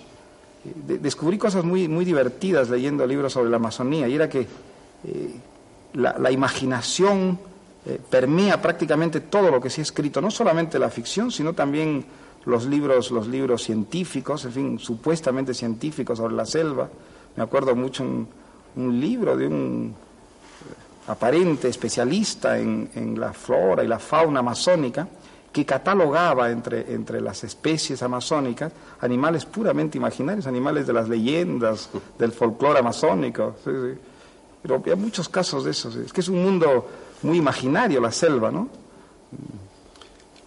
[0.63, 5.35] De- descubrí cosas muy, muy divertidas leyendo libros sobre la Amazonía, y era que eh,
[5.95, 7.51] la, la imaginación
[7.85, 12.05] eh, permea prácticamente todo lo que se ha escrito, no solamente la ficción, sino también
[12.45, 16.89] los libros, los libros científicos, en fin, supuestamente científicos sobre la selva.
[17.37, 18.29] Me acuerdo mucho un,
[18.77, 25.09] un libro de un eh, aparente especialista en, en la flora y la fauna amazónica,
[25.53, 32.33] que catalogaba entre, entre las especies amazónicas animales puramente imaginarios, animales de las leyendas, del
[32.33, 33.57] folclore amazónico.
[33.63, 33.99] sí, sí.
[34.63, 35.97] Pero hay muchos casos de esos.
[35.97, 36.89] Es que es un mundo
[37.25, 38.69] muy imaginario la selva, ¿no?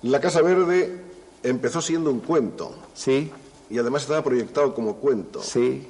[0.04, 1.02] La Casa Verde
[1.44, 3.32] empezó siendo un cuento Sí,
[3.70, 5.42] y además estaba proyectado como cuento.
[5.42, 5.88] sí.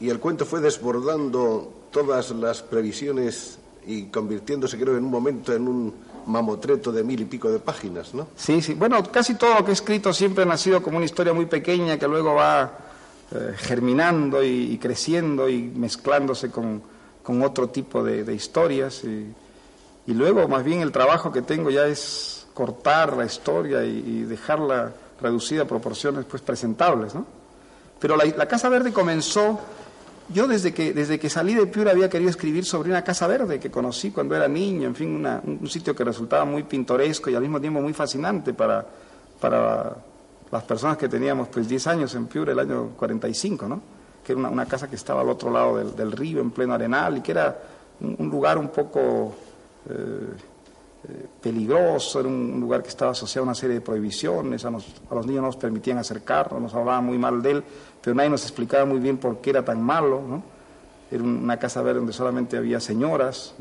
[0.00, 5.68] Y el cuento fue desbordando todas las previsiones y convirtiéndose, creo, en un momento en
[5.68, 5.94] un
[6.26, 8.26] mamotreto de mil y pico de páginas, ¿no?
[8.36, 8.74] Sí, sí.
[8.74, 11.96] Bueno, casi todo lo que he escrito siempre ha nacido como una historia muy pequeña
[11.96, 12.76] que luego va
[13.30, 16.82] eh, germinando y, y creciendo y mezclándose con,
[17.22, 19.04] con otro tipo de, de historias.
[19.04, 19.32] Y,
[20.06, 24.92] y luego, más bien, el trabajo que tengo ya es cortar la historia y, dejarla
[25.20, 27.26] reducida a proporciones pues presentables, ¿no?
[27.98, 29.58] Pero la, Casa Verde comenzó,
[30.28, 33.58] yo desde que, desde que salí de Piura había querido escribir sobre una Casa Verde
[33.58, 37.34] que conocí cuando era niño, en fin, una- un sitio que resultaba muy pintoresco y
[37.34, 38.84] al mismo tiempo muy fascinante para,
[39.40, 39.96] para
[40.50, 43.80] las personas que teníamos pues 10 años en Piura, el año 45, ¿no?
[44.24, 47.18] que era una, casa que estaba al otro lado del, del río, en pleno arenal,
[47.18, 47.58] y que era
[48.00, 49.34] un lugar un poco
[49.90, 50.36] eh,
[51.06, 55.26] eh, peligroso, era un, lugar que estaba asociado a una serie de prohibiciones, a, los
[55.26, 57.64] niños no nos permitían acercarnos, nos hablaban muy mal de él,
[58.00, 60.22] pero nadie nos explicaba muy bien por qué era tan malo.
[61.10, 63.54] Era un- una casa verde donde solamente había señoras,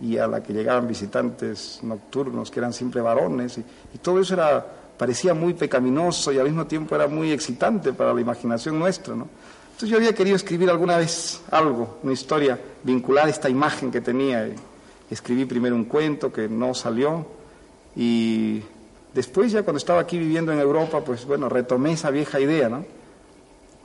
[0.00, 4.64] y a la que llegaban visitantes nocturnos que eran siempre varones, y, todo eso era,
[4.96, 9.14] parecía muy pecaminoso y al mismo tiempo era muy excitante para la imaginación nuestra.
[9.14, 14.00] Entonces yo había querido escribir alguna vez algo, una historia vinculada a esta imagen que
[14.00, 14.48] tenía.
[15.10, 17.26] Escribí primero un cuento que no salió
[17.94, 18.62] y
[19.14, 22.84] después ya cuando estaba aquí viviendo en Europa, pues bueno, retomé esa vieja idea, ¿no?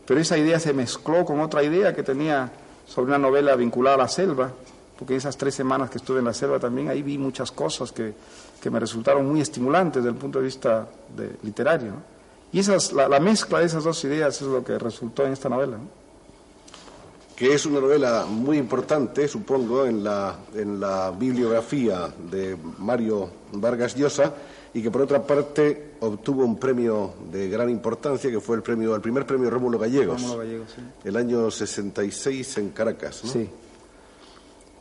[0.05, 2.51] Pero esa idea se mezcló con otra idea que tenía
[2.85, 4.51] sobre una novela vinculada a la selva,
[4.97, 8.13] porque esas tres semanas que estuve en la selva también ahí vi muchas cosas que,
[8.61, 10.87] que me resultaron muy estimulantes desde el punto de vista
[11.43, 11.93] literario.
[12.51, 15.47] Y esas, la, la mezcla de esas dos ideas es lo que resultó en esta
[15.47, 15.77] novela.
[15.77, 16.00] ¿no?
[17.41, 23.95] Que es una novela muy importante, supongo, en la, en la bibliografía de Mario Vargas
[23.95, 24.31] Llosa
[24.75, 28.93] y que por otra parte obtuvo un premio de gran importancia que fue el premio
[28.93, 30.81] el primer premio Rómulo Gallegos, Rómulo Gallegos, sí.
[31.03, 33.31] el año 66 en Caracas, ¿no?
[33.31, 33.49] Sí.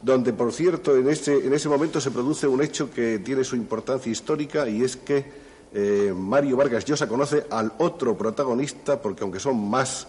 [0.02, 3.56] donde por cierto en ese, en ese momento se produce un hecho que tiene su
[3.56, 5.24] importancia histórica y es que
[5.72, 10.06] eh, Mario Vargas Llosa conoce al otro protagonista porque aunque son más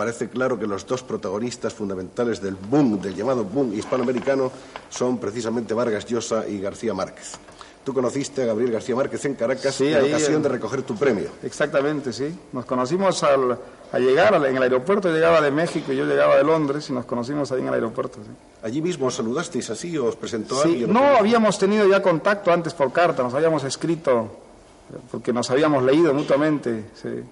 [0.00, 4.50] parece claro que los dos protagonistas fundamentales del boom, del llamado boom hispanoamericano
[4.88, 7.32] son precisamente Vargas Llosa y García Márquez.
[7.84, 10.82] Tú conociste a Gabriel García Márquez en Caracas Sí, en ahí, ocasión en- de recoger
[10.84, 11.28] tu premio.
[11.42, 12.34] Exactamente, sí.
[12.54, 13.58] Nos conocimos al,
[13.98, 17.52] llegar, en el aeropuerto llegaba de México y yo llegaba de Londres y nos conocimos
[17.52, 18.20] ahí en el aeropuerto.
[18.24, 18.30] Sí.
[18.62, 20.92] Allí mismo os saludasteis así os presentó Sí, alguien.
[20.94, 24.28] no habíamos tenido ya contacto antes por carta, nos habíamos escrito
[25.10, 26.84] porque nos habíamos leído mutuamente.
[27.02, 27.22] sí.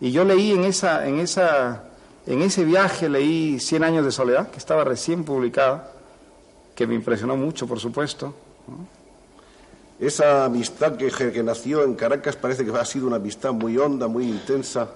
[0.00, 1.84] Y yo leí en esa, en esa,
[2.26, 5.92] en ese viaje leí Cien años de soledad, que estaba recién publicada,
[6.74, 8.34] que me impresionó mucho, por supuesto.
[9.98, 14.08] Esa amistad que, que nació en Caracas parece que ha sido una amistad muy honda,
[14.08, 14.88] muy intensa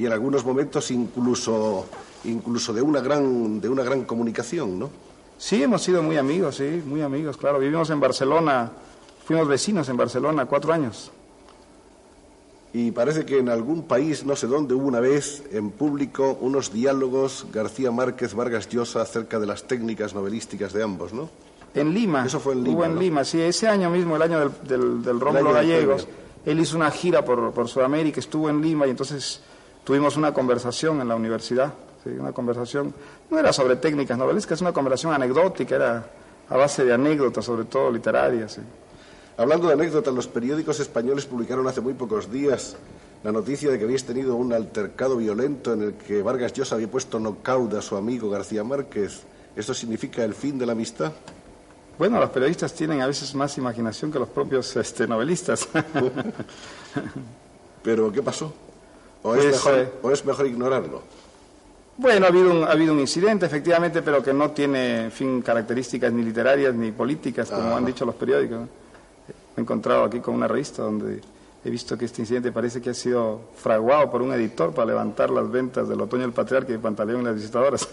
[0.00, 1.84] y en algunos momentos incluso,
[2.24, 4.88] incluso de, una gran, de una gran comunicación, ¿no?
[5.36, 7.58] Sí, hemos sido muy amigos, sí, muy amigos, claro.
[7.58, 8.70] Vivimos en Barcelona,
[9.26, 11.10] fuimos vecinos en Barcelona cuatro años.
[12.72, 16.72] Y parece que en algún país, no sé dónde, hubo una vez en público unos
[16.72, 21.28] diálogos García Márquez, Vargas Llosa acerca de las técnicas novelísticas de ambos, ¿no?
[21.74, 22.24] En Lima.
[22.24, 23.00] Eso fue en Hubo Lima, en ¿no?
[23.00, 23.40] Lima, sí.
[23.40, 26.06] Ese año mismo, el año del, del, del Gallegos,
[26.46, 29.40] él hizo una gira por, por Sudamérica, estuvo en Lima y entonces
[29.82, 31.74] tuvimos una conversación en la universidad.
[32.04, 32.94] sí, una conversación,
[33.30, 36.06] no era sobre técnicas novelescas, es una conversación anecdótica, era
[36.48, 38.52] a base de anécdotas, sobre todo literarias.
[38.52, 38.60] sí.
[39.40, 42.76] Hablando de anécdotas, los periódicos españoles publicaron hace muy pocos días
[43.24, 46.90] la noticia de que habéis tenido un altercado violento en el que Vargas Llosa había
[46.90, 49.22] puesto knockout a su amigo García Márquez.
[49.56, 51.10] ¿Esto significa el fin de la amistad?
[51.98, 55.66] Bueno, los periodistas tienen a veces más imaginación que los propios este, novelistas.
[57.82, 58.52] ¿Pero qué pasó?
[59.22, 61.02] ¿O es, Pues, mejor, eh, o es mejor ignorarlo?
[61.96, 65.40] Bueno, ha habido, un, ha habido un incidente, efectivamente, pero que no tiene, en fin,
[65.40, 67.76] características ni literarias ni políticas, como Ah.
[67.78, 68.68] han dicho los periódicos.
[69.56, 71.20] Me he encontrado aquí con una revista donde
[71.64, 75.30] he visto que este incidente parece que ha sido fraguado por un editor para levantar
[75.30, 77.88] las ventas del otoño del patriarca y de pantaleón y las visitadoras.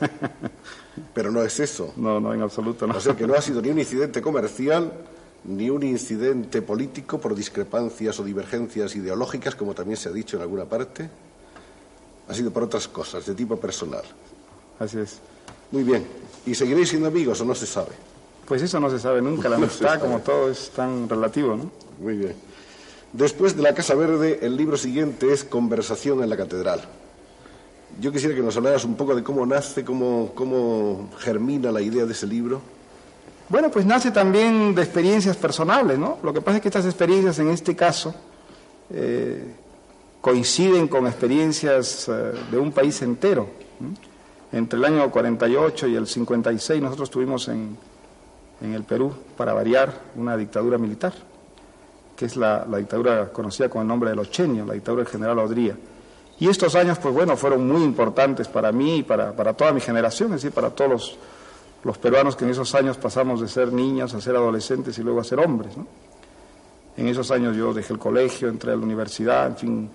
[1.14, 1.94] Pero no es eso.
[1.98, 2.96] no, no, en absoluto, no.
[2.96, 4.92] O sea que no ha sido ni un incidente comercial
[5.48, 10.44] ni un incidente político por discrepancias o divergencias ideológicas, como también se ha dicho en
[10.44, 11.10] alguna parte.
[12.28, 14.04] Ha sido por otras cosas, de tipo personal.
[14.80, 15.20] Así es.
[15.72, 16.06] Muy bien.
[16.46, 17.92] ¿Y seguiréis siendo amigos o no se sabe?
[18.48, 21.70] Pues eso no se sabe nunca, la amistad, como todo, es tan relativo, ¿no?
[22.00, 22.34] Muy bien.
[23.12, 26.82] Después de La Casa Verde, el libro siguiente es Conversación en la Catedral.
[28.00, 32.06] Yo quisiera que nos hablaras un poco de cómo nace, cómo, cómo germina la idea
[32.06, 32.62] de ese libro.
[33.50, 36.20] Bueno, pues nace también de experiencias personales, ¿no?
[36.22, 38.14] Lo que pasa es que estas experiencias, en este caso,
[38.90, 39.56] eh,
[40.22, 43.48] coinciden con experiencias eh, de un país entero.
[44.52, 47.78] Entre el año 48 y el 56 nosotros tuvimos en,
[48.62, 51.14] en el Perú, para variar, una dictadura militar,
[52.16, 55.40] que es la, dictadura conocida con el nombre de los Chenios, la dictadura del general
[55.40, 55.76] Odría.
[56.40, 59.82] Y estos años, pues bueno, fueron muy importantes para mí y para, para toda mi
[59.82, 61.18] generación, es decir, para todos los,
[61.84, 65.22] los peruanos que en esos años pasamos de ser niños a ser adolescentes y luego
[65.22, 65.78] a ser hombres.
[65.78, 65.88] ¿no?
[66.98, 69.90] En esos años yo dejé el colegio, entré a la universidad, en fin,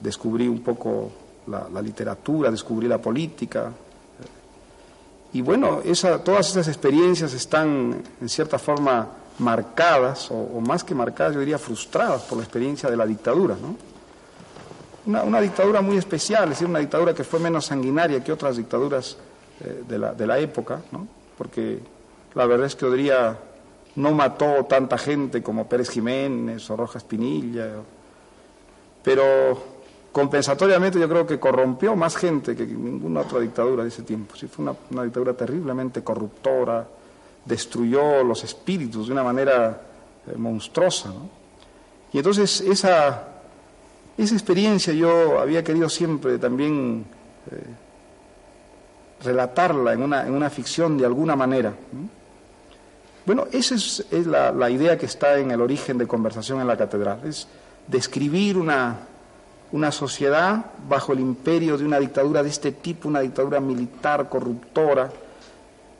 [0.00, 1.10] descubrí un poco
[1.48, 3.72] la, la, literatura, descubrí la política.
[5.32, 5.82] Y bueno,
[6.24, 11.58] todas esas experiencias están en cierta forma marcadas, o, o, más que marcadas, yo diría
[11.58, 13.56] frustradas por la experiencia de la dictadura.
[13.60, 13.76] ¿no?
[15.06, 18.56] Una, una, dictadura muy especial, es decir, una dictadura que fue menos sanguinaria que otras
[18.56, 19.16] dictaduras
[19.60, 21.06] eh, de, la, de, la, época, ¿no?
[21.36, 21.78] porque
[22.34, 23.38] la verdad es que Odría
[23.96, 27.68] no mató tanta gente como Pérez Jiménez o Rojas Pinilla,
[29.02, 29.77] pero
[30.18, 34.34] compensatoriamente yo creo que corrompió más gente que ninguna otra dictadura de ese tiempo.
[34.34, 36.84] Sí, fue una, dictadura terriblemente corruptora,
[37.44, 39.80] destruyó los espíritus de una manera
[40.26, 41.12] eh, monstruosa.
[42.12, 43.28] Y entonces esa,
[44.16, 47.04] esa experiencia yo había querido siempre también
[47.52, 47.62] eh,
[49.22, 51.70] relatarla en una, en una, ficción de alguna manera.
[51.92, 52.08] ¿no?
[53.24, 57.20] Bueno, esa es, la, idea que está en el origen de Conversación en la Catedral,
[57.24, 57.46] es
[57.86, 59.07] describir una,
[59.72, 65.10] una sociedad bajo el imperio de una dictadura de este tipo, una dictadura militar, corruptora,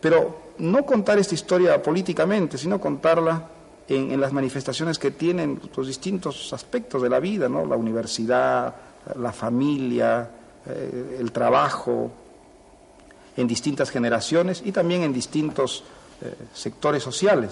[0.01, 3.43] pero no contar esta historia políticamente, sino contarla
[3.89, 7.65] en, las manifestaciones que tienen los distintos aspectos de la vida, ¿no?
[7.65, 8.75] la universidad,
[9.17, 10.29] la familia,
[10.67, 12.11] eh, el trabajo,
[13.37, 15.85] en distintas generaciones y también en distintos
[16.21, 17.51] eh, sectores sociales.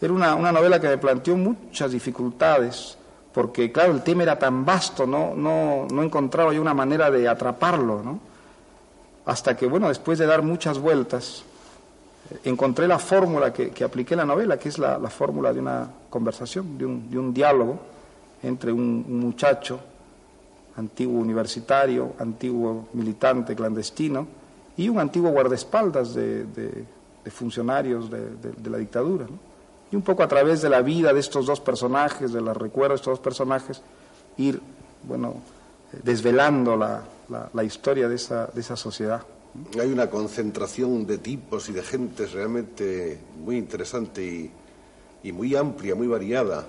[0.00, 2.98] Era una, una, novela que me planteó muchas dificultades,
[3.34, 7.28] porque claro, el tema era tan vasto, no, no, no encontraba yo una manera de
[7.28, 8.20] atraparlo, ¿no?
[9.26, 11.42] hasta que, bueno, después de dar muchas vueltas,
[12.44, 15.60] encontré la fórmula que, que, apliqué en la novela, que es la, la fórmula de
[15.60, 17.78] una conversación, de un, de un diálogo
[18.42, 19.80] entre un, muchacho,
[20.76, 24.26] antiguo universitario, antiguo militante clandestino,
[24.76, 26.84] y un antiguo guardaespaldas de, de,
[27.24, 29.24] de funcionarios de, la dictadura.
[29.24, 29.53] ¿no?
[29.94, 32.98] Y un poco a través de la vida de estos dos personajes, de los recuerdos
[32.98, 33.80] de estos dos personajes,
[34.38, 34.60] ir,
[35.04, 35.36] bueno,
[36.02, 39.22] desvelando la, la, la historia de esa, de esa sociedad.
[39.80, 44.50] Hay una concentración de tipos y de gentes realmente muy interesante y,
[45.22, 46.66] y muy amplia, muy variada.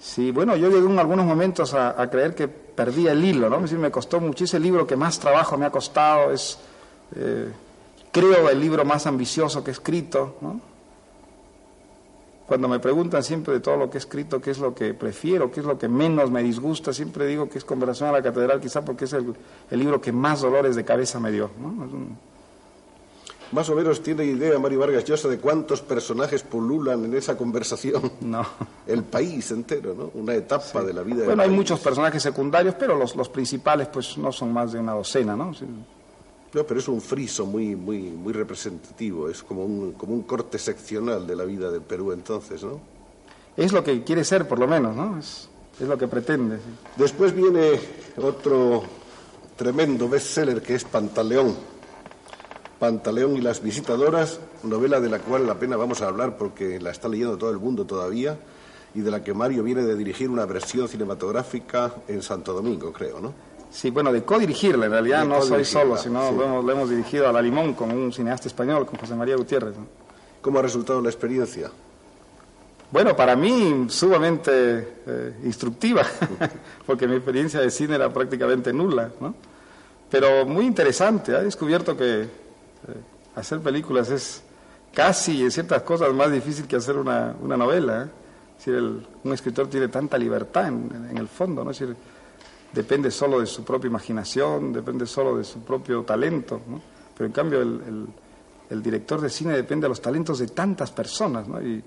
[0.00, 3.56] Sí, bueno, yo llegué en algunos momentos a, a creer que perdí el hilo, ¿no?
[3.56, 6.58] Es decir, me costó muchísimo, el libro que más trabajo me ha costado, es,
[7.14, 7.52] eh,
[8.10, 10.77] creo, el libro más ambicioso que he escrito, ¿no?
[12.48, 15.50] Cuando me preguntan siempre de todo lo que he escrito, qué es lo que prefiero,
[15.50, 18.58] qué es lo que menos me disgusta, siempre digo que es Conversación a la Catedral,
[18.58, 19.34] quizá porque es el,
[19.70, 21.50] el libro que más dolores de cabeza me dio.
[21.60, 21.68] ¿no?
[21.68, 22.16] Un...
[23.52, 28.12] Más o menos tiene idea Mario Vargas Llosa de cuántos personajes pululan en esa conversación.
[28.20, 28.44] No.
[28.86, 30.10] El país entero, ¿no?
[30.14, 30.86] Una etapa sí.
[30.86, 31.24] de la vida.
[31.24, 31.56] Bueno, hay país.
[31.58, 35.54] muchos personajes secundarios, pero los, los, principales pues no son más de una docena, ¿no?
[35.54, 35.66] Sí.
[36.54, 40.58] No, pero es un friso muy, muy, muy representativo, es como un, como un corte
[40.58, 42.80] seccional de la vida del Perú entonces, ¿no?
[43.56, 45.18] Es lo que quiere ser, por lo menos, ¿no?
[45.18, 46.56] Es, es lo que pretende.
[46.56, 46.62] Sí.
[46.96, 47.78] Después viene
[48.16, 48.82] otro
[49.56, 51.54] tremendo bestseller que es Pantaleón.
[52.78, 56.92] Pantaleón y las visitadoras, novela de la cual la pena vamos a hablar porque la
[56.92, 58.38] está leyendo todo el mundo todavía
[58.94, 63.20] y de la que Mario viene de dirigir una versión cinematográfica en Santo Domingo, creo,
[63.20, 63.47] ¿no?
[63.70, 66.36] Sí, bueno, de codirigirla, en realidad de no soy solo, sino sí.
[66.36, 69.36] lo, hemos, lo, hemos, dirigido a La Limón con un cineasta español, con José María
[69.36, 69.76] Gutiérrez.
[69.76, 69.86] ¿no?
[70.40, 71.70] ¿Cómo ha resultado la experiencia?
[72.90, 76.06] Bueno, para mí sumamente eh, instructiva,
[76.86, 79.34] porque mi experiencia de cine era prácticamente nula, ¿no?
[80.10, 82.28] Pero muy interesante, he descubierto que eh,
[83.34, 84.42] hacer películas es
[84.94, 88.04] casi en ciertas cosas más difícil que hacer una, una novela.
[88.04, 88.06] ¿eh?
[88.58, 91.72] Es decir, el, un escritor tiene tanta libertad en, en el fondo, ¿no?
[91.72, 91.94] Es decir,
[92.72, 96.80] depende solo de su propia imaginación, depende solo de su propio talento, ¿no?
[97.16, 101.60] pero en cambio el, director de cine depende de los talentos de tantas personas, ¿no?
[101.60, 101.82] y,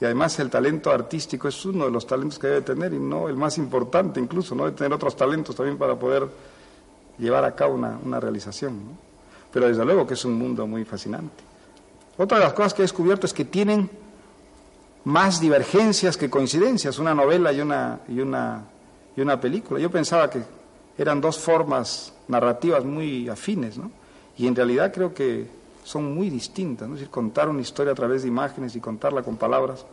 [0.00, 3.34] además el talento artístico es uno de los talentos que debe tener y no el
[3.34, 6.28] más importante incluso, no debe tener otros talentos también para poder
[7.18, 8.96] llevar a cabo una, realización.
[9.52, 11.42] Pero desde luego que es un mundo muy fascinante.
[12.16, 13.90] Otra de las cosas que he descubierto es que tienen
[15.04, 18.62] más divergencias que coincidencias, una novela y una, y una
[19.18, 19.80] y una película.
[19.80, 20.40] Yo pensaba que
[20.96, 23.90] eran dos formas narrativas muy afines, ¿no?
[24.36, 25.44] Y en realidad creo que
[25.82, 26.94] son muy distintas, ¿no?
[26.94, 29.84] Es decir, contar una historia a través de imágenes y contarla con palabras,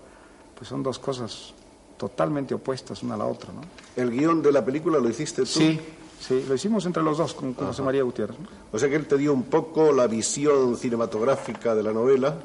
[0.55, 1.55] pues son dos cosas
[1.97, 3.61] totalmente opuestas una a la otra, ¿no?
[3.95, 5.47] ¿El guion de la película lo hiciste tú?
[5.47, 5.79] Sí,
[6.19, 8.37] sí, lo hicimos entre los dos con, con José María Gutiérrez.
[8.37, 8.47] ¿no?
[8.71, 12.35] O sea que él te dio un poco la visión cinematográfica de la novela.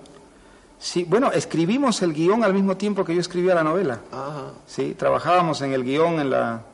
[0.78, 4.00] Sí, bueno, escribimos el guion al mismo tiempo que yo escribía la novela.
[4.12, 4.52] Ah.
[4.66, 6.64] Sí, trabajábamos en el guion en la,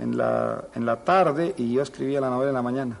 [0.00, 2.98] en la, en la tarde y yo escribía la novela en la mañana.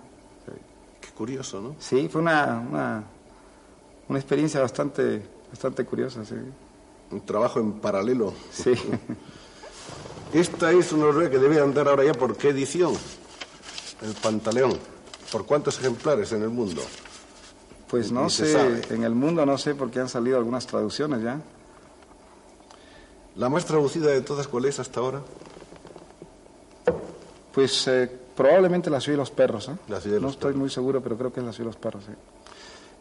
[1.00, 1.76] Qué curioso, ¿no?
[1.78, 3.02] Sí, fue una, una,
[4.08, 6.34] una experiencia bastante, bastante curiosa, sí.
[7.10, 8.34] Un trabajo en paralelo.
[8.50, 8.74] Sí.
[10.32, 12.92] Esta es una novela que debe andar ahora ya por qué edición.
[14.02, 14.78] El Pantaleón.
[15.32, 16.82] ¿Por cuántos ejemplares en el mundo?
[17.88, 18.82] Pues no sé, sabe.
[18.90, 21.40] en el mundo no sé por qué han salido algunas traducciones ya.
[23.36, 25.22] ¿La más traducida de todas cuál es hasta ahora?
[27.52, 29.72] Pues eh, probablemente La ciudad de los perros, ¿eh?
[29.88, 30.60] La ciudad de no los estoy perros.
[30.60, 32.04] muy seguro, pero creo que es La ciudad de los perros.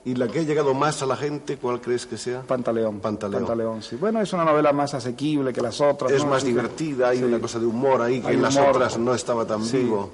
[0.06, 2.41] ¿Y la que ha llegado más a la gente, cuál crees que sea?
[2.41, 3.00] Pantaleón.
[3.00, 3.84] Pantaleón.
[3.84, 3.97] sí.
[3.97, 6.12] Bueno, es una novela más asequible que las otras.
[6.12, 6.30] Es ¿no?
[6.32, 7.24] más divertida, hay sí.
[7.26, 9.78] una cosa de humor ahí que Hay en las otras no estaba tan Sí.
[9.80, 10.10] vivo.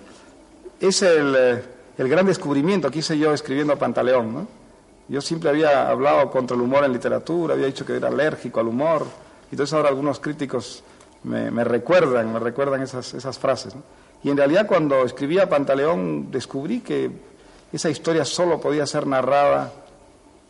[0.79, 1.63] Es el, eh,
[1.99, 4.47] el gran descubrimiento que hice yo escribiendo Pantaleón, ¿no?
[5.07, 8.67] Yo siempre había hablado contra el humor en literatura, había dicho que era alérgico al
[8.67, 9.05] humor,
[9.51, 10.83] y entonces ahora algunos críticos
[11.23, 13.83] me, me recuerdan, me recuerdan esas, esas frases, ¿no?
[14.25, 17.11] Y en realidad cuando escribía Pantaleón descubrí que
[17.71, 19.71] esa historia solo podía ser narrada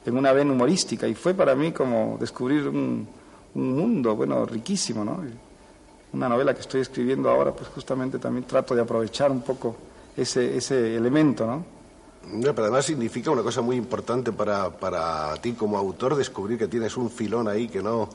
[0.06, 3.06] en una vena humorística, y fue para mí como descubrir un,
[3.54, 5.22] un mundo, bueno, riquísimo, ¿no?
[6.14, 9.76] Una novela que estoy escribiendo ahora, pues justamente también trato de aprovechar un poco
[10.16, 11.66] ese, ese elemento, ¿no?
[12.32, 16.70] No, pero además significa una cosa muy importante para, para ti como autor, descubrir que
[16.70, 18.08] tienes un filón ahí que no,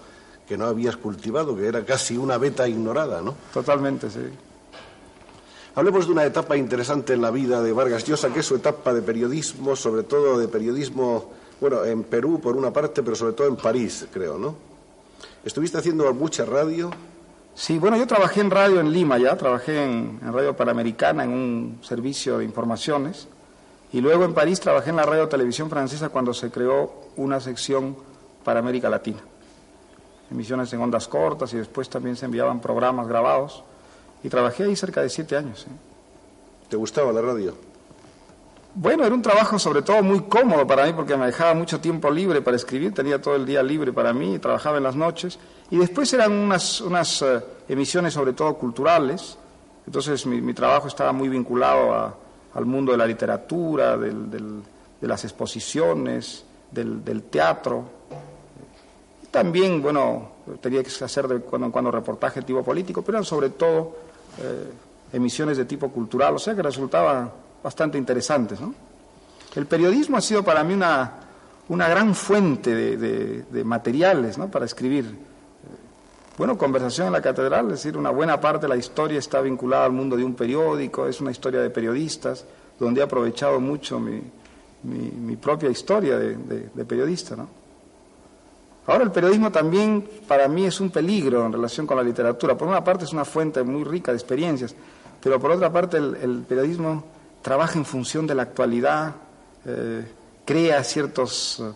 [0.48, 3.34] que no habías cultivado, que era casi una beta ignorada, ¿no?
[3.52, 4.20] Totalmente, sí.
[5.74, 8.92] Hablemos de una etapa interesante en la vida de Vargas Llosa, que es su etapa
[8.92, 13.46] de periodismo, sobre todo de periodismo, bueno, en Perú por una parte, pero sobre todo
[13.46, 14.54] en París, creo, ¿no?
[15.44, 16.90] Estuviste haciendo mucha radio,
[17.54, 21.30] Sí, bueno, yo trabajé en radio en Lima ya, trabajé en, en Radio Panamericana, en
[21.30, 23.28] un servicio de informaciones,
[23.92, 27.96] y luego en París trabajé en la Radio Televisión Francesa cuando se creó una sección
[28.44, 29.18] para América Latina.
[30.30, 33.64] Emisiones en ondas cortas y después también se enviaban programas grabados,
[34.22, 35.60] y trabajé ahí cerca de siete años.
[35.60, 35.70] ¿sí.
[36.68, 37.54] ¿te gustaba la radio?
[38.74, 42.08] Bueno, era un trabajo sobre todo muy cómodo para mí porque me dejaba mucho tiempo
[42.10, 45.38] libre para escribir, tenía todo el día libre para mí, trabajaba en las noches
[45.70, 49.36] y después eran unas, unas eh, emisiones sobre todo culturales,
[49.86, 52.14] entonces mi, mi trabajo estaba muy vinculado a-
[52.54, 54.62] al mundo de la literatura, del- del-
[55.00, 57.82] de las exposiciones, del, del teatro.
[59.24, 63.24] Y también, bueno, tenía que hacer de cuando en cuando reportaje tipo político, pero eran
[63.24, 63.96] sobre todo
[64.38, 64.70] eh,
[65.12, 67.30] emisiones de tipo cultural, o sea que resultaban
[67.62, 68.60] bastante interesantes.
[68.60, 68.74] ¿no?
[69.56, 71.12] El periodismo ha sido para mí una,
[71.68, 72.96] una gran fuente de,
[73.42, 74.48] de- materiales ¿no?
[74.50, 75.30] para escribir.
[76.38, 79.84] Bueno, conversación en la catedral, es decir, una buena parte de la historia está vinculada
[79.84, 82.46] al mundo de un periódico, es una historia de periodistas,
[82.78, 84.22] donde he aprovechado mucho mi,
[84.84, 86.36] mi- mi propia historia de-
[86.72, 87.36] de periodista.
[87.36, 87.48] ¿no?
[88.90, 92.58] Ahora el periodismo también para mí es un peligro en relación con la literatura.
[92.58, 94.74] Por una parte es una fuente muy rica de experiencias,
[95.22, 97.04] pero por otra parte el, el periodismo
[97.40, 99.14] trabaja en función de la actualidad,
[99.64, 100.04] eh,
[100.44, 101.72] crea ciertos eh,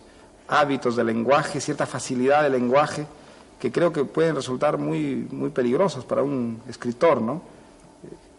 [0.49, 3.07] hábitos de lenguaje, cierta facilidad de lenguaje
[3.61, 7.41] que creo que pueden resultar muy, muy peligrosos para un escritor, ¿no?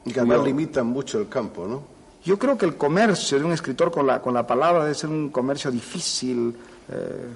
[0.05, 1.83] Y que además limitan mucho el campo, ¿no?
[2.23, 5.09] Yo creo que el comercio de un escritor con la, con la palabra debe ser
[5.09, 6.55] un comercio difícil,
[6.91, 7.29] eh,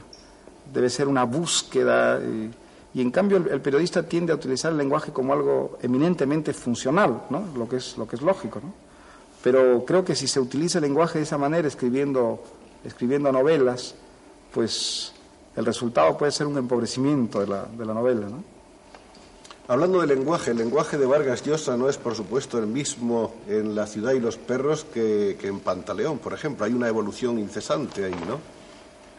[0.73, 2.51] debe ser una búsqueda, eh,
[2.93, 7.23] y en cambio el, el periodista tiende a utilizar el lenguaje como algo eminentemente funcional,
[7.31, 7.45] ¿no?
[7.57, 8.61] lo, que es, lo que es lógico.
[8.63, 8.73] ¿no?
[9.43, 12.43] Pero creo que si se utiliza el lenguaje de esa manera, escribiendo,
[12.85, 13.95] escribiendo novelas,
[14.53, 15.13] pues
[15.57, 18.29] el resultado puede ser un empobrecimiento de la, de la novela.
[18.29, 18.43] ¿no?
[19.69, 23.77] Hablando de lenguaje, el lenguaje de Vargas Llosa no es, por supuesto, el mismo en
[23.77, 26.67] La ciudad y los perros que, que en Pantaleón, por ejemplo.
[26.67, 28.60] Hay una evolución incesante ahí, ¿no?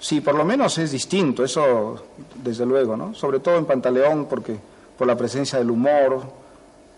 [0.01, 2.05] Sí, por lo menos es distinto, eso
[2.43, 3.13] desde luego, ¿no?
[3.13, 4.57] Sobre todo en Pantaleón, porque
[4.97, 6.23] por la presencia del humor,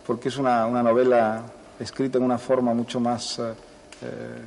[0.07, 1.43] porque es una, una novela
[1.77, 3.53] escrita en una forma mucho más eh,
[4.03, 4.41] eh,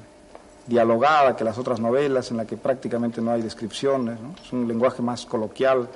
[0.67, 4.35] dialogada que las otras novelas, en la que prácticamente no hay descripciones, ¿no?
[4.43, 5.87] Es un lenguaje más coloquial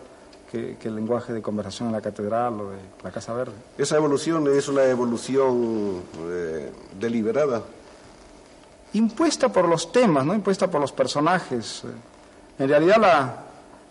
[0.53, 3.55] que, que el lenguaje de conversación en la catedral o de la Casa Verde.
[3.79, 7.63] Esa evolución es una evolución eh, deliberada.
[8.93, 10.35] impuesta por los temas, ¿no?
[10.35, 11.85] impuesta por los personajes.
[12.61, 13.37] En realidad la,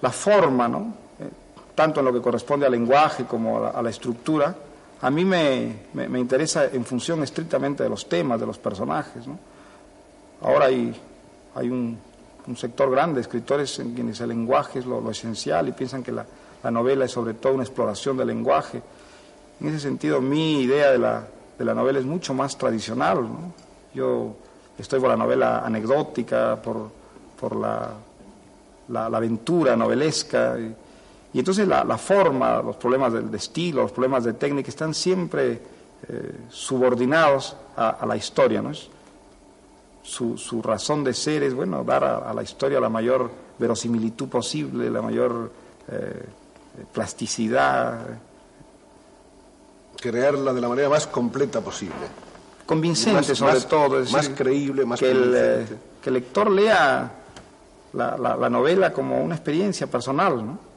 [0.01, 0.93] la forma, ¿no?
[1.19, 1.27] Eh,
[1.75, 4.55] tanto en lo que corresponde al lenguaje como a la, a estructura,
[5.01, 9.25] a mí me, me- me interesa en función estrictamente de los temas, de los personajes.
[9.27, 9.37] ¿no?
[10.41, 10.93] Ahora hay,
[11.55, 11.97] hay un,
[12.47, 16.03] un sector grande de escritores en quienes el lenguaje es lo, lo esencial y piensan
[16.03, 16.25] que la,
[16.63, 18.81] la novela es sobre todo una exploración del lenguaje.
[19.61, 21.25] En ese sentido, mi idea de la,
[21.57, 23.23] de la novela es mucho más tradicional.
[23.23, 23.53] ¿no?
[23.93, 24.35] Yo
[24.77, 26.91] estoy por la novela anecdótica, por,
[27.39, 27.91] por la,
[28.89, 30.57] la, la aventura novelesca.
[30.59, 30.75] Y,
[31.33, 34.93] y entonces la, la forma, los problemas de, de estilo, los problemas de técnica están
[34.93, 35.61] siempre
[36.07, 38.61] eh, subordinados a, a la historia.
[38.61, 38.71] ¿no?
[38.71, 38.89] Es-
[40.01, 43.29] su, su razón de ser es, bueno, dar a, a la historia la mayor
[43.59, 45.51] verosimilitud posible, la mayor
[45.91, 46.25] eh,
[46.91, 47.99] plasticidad.
[50.01, 51.93] crearla de la manera más completa posible.
[52.65, 53.99] Convincente Más- sobre más- todo.
[53.99, 55.65] es más creíble, más que el, eh,
[56.01, 57.11] que el lector lea
[57.93, 60.69] la, la- la novela como una experiencia personal, ¿no?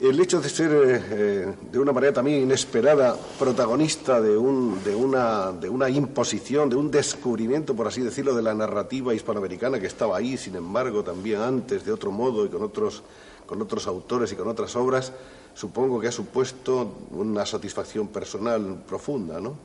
[0.00, 4.94] El hecho de ser eh, eh, de una manera también inesperada protagonista de, un, de,
[4.94, 9.88] una, de una imposición, de un descubrimiento, por así decirlo, de la narrativa hispanoamericana que
[9.88, 13.02] estaba ahí, sin embargo, también antes, de otro modo y con otros,
[13.44, 15.12] con otros autores y con otras obras,
[15.54, 19.56] supongo que ha supuesto una satisfacción personal profunda, ¿no?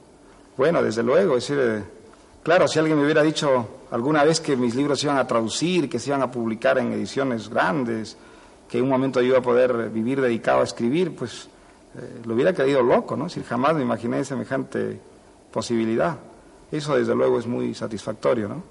[0.57, 1.83] Bueno, desde luego, es decir, eh,
[2.43, 5.89] claro, si alguien me hubiera dicho alguna vez que mis libros se iban a traducir,
[5.89, 8.17] que se iban a publicar en ediciones grandes,
[8.69, 11.47] que en un momento yo iba a poder vivir dedicado a escribir, pues
[11.95, 13.27] eh, lo hubiera creído loco, ¿no?
[13.27, 14.99] Es decir, jamás me imaginé semejante
[15.51, 16.17] posibilidad.
[16.71, 18.63] Eso desde luego es muy satisfactorio, ¿no?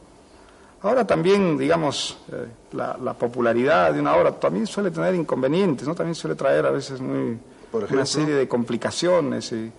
[0.82, 5.94] Ahora también, digamos, eh, la, la popularidad de una obra también suele tener inconvenientes, ¿no?
[5.94, 7.38] También suele traer a veces muy,
[7.70, 7.98] Por ejemplo.
[7.98, 9.52] una serie de complicaciones.
[9.52, 9.70] Y,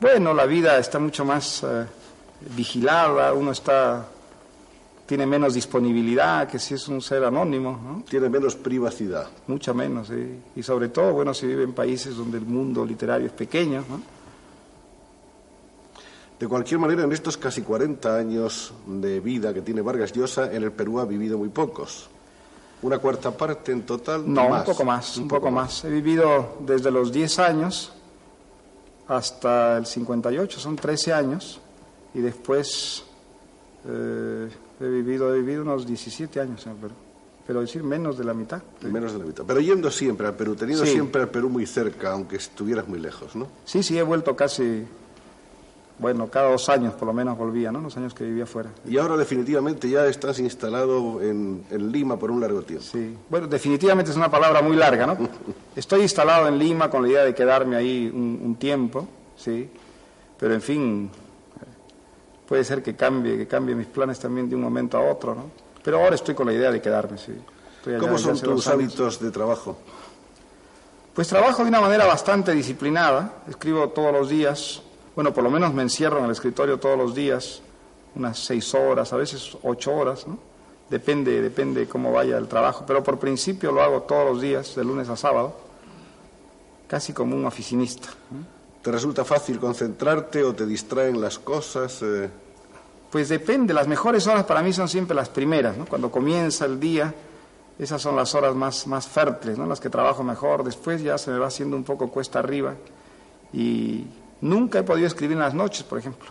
[0.00, 1.84] bueno, la vida está mucho más eh,
[2.54, 4.06] vigilada, uno está
[5.10, 8.04] tiene menos disponibilidad que si es un ser anónimo, ¿no?
[8.08, 9.26] Tiene menos privacidad.
[9.48, 10.38] Mucha menos, sí.
[10.54, 14.00] Y sobre todo, bueno, si vive en países donde el mundo literario es pequeño, ¿no?
[16.38, 20.62] De cualquier manera, en estos casi 40 años de vida que tiene Vargas Llosa, en
[20.62, 22.08] el Perú ha vivido muy pocos.
[22.82, 24.32] Una cuarta parte en total.
[24.32, 24.60] No, más.
[24.60, 25.84] un poco más, un poco más.
[25.84, 27.92] He vivido desde los 10 años
[29.08, 31.60] hasta el 58, son 13 años,
[32.14, 33.04] y después
[33.88, 34.48] eh,
[34.80, 36.94] he vivido he vivido unos 17 años en el Perú,
[37.46, 38.62] pero decir menos de la mitad.
[38.82, 39.44] Menos de la mitad.
[39.46, 40.92] Pero yendo siempre al Perú, teniendo Sí.
[40.92, 43.48] siempre al Perú muy cerca, aunque estuvieras muy lejos, ¿no?
[43.64, 44.84] Sí, sí, he vuelto casi,
[45.98, 47.80] bueno, cada dos años por lo menos volvía, ¿no?
[47.80, 48.70] Los años que vivía fuera.
[48.86, 52.84] Y ahora definitivamente ya estás instalado en, en Lima por un largo tiempo.
[52.84, 55.16] Sí, bueno, definitivamente es una palabra muy larga, ¿no?
[55.76, 59.68] Estoy instalado en Lima con la idea de quedarme ahí un, un tiempo, sí,
[60.38, 61.10] pero en fin,
[62.50, 65.44] puede ser que cambie, que cambie mis planes también de un momento a otro, ¿no?
[65.84, 67.32] Pero ahora estoy con la idea de quedarme, sí.
[68.00, 69.78] ¿Cómo son tus hábitos de trabajo?
[71.14, 74.82] Pues trabajo de una manera bastante disciplinada, escribo todos los días,
[75.14, 77.62] bueno, por lo menos me encierro en el escritorio todos los días,
[78.16, 80.36] unas seis horas, a veces ocho horas, ¿no?
[80.90, 84.82] Depende, depende cómo vaya el trabajo, pero por principio lo hago todos los días, de
[84.82, 85.54] lunes a sábado,
[86.88, 88.08] casi como un oficinista.
[88.82, 92.00] ¿Te resulta fácil concentrarte o te distraen las cosas?
[92.02, 92.30] eh?
[93.10, 95.84] Pues depende, las mejores horas para mí son siempre las primeras, ¿no?
[95.84, 97.12] Cuando comienza el día,
[97.78, 99.66] esas son las horas más, más fértiles, ¿no?
[99.66, 102.74] Las que trabajo mejor, después ya se me va haciendo un poco cuesta arriba
[103.52, 104.06] y
[104.40, 106.30] nunca he podido escribir en las noches, por ejemplo.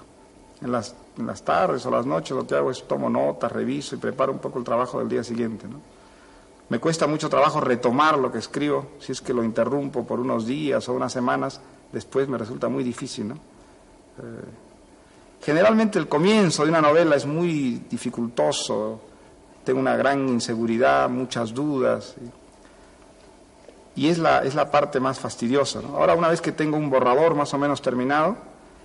[0.62, 3.96] En las, en las tardes o las noches lo que hago es tomo notas, reviso
[3.96, 5.80] y preparo un poco el trabajo del día siguiente, ¿no?
[6.70, 10.46] Me cuesta mucho trabajo retomar lo que escribo, si es que lo interrumpo por unos
[10.46, 11.62] días o unas semanas,
[11.92, 13.38] después me resulta muy difícil, ¿no?
[15.42, 19.00] Generalmente el comienzo de una novela es muy dificultoso,
[19.64, 22.16] tengo una gran inseguridad, muchas dudas,
[23.96, 25.80] y, es, la, es la parte más fastidiosa.
[25.94, 28.36] Ahora, una vez que tengo un borrador más o menos terminado,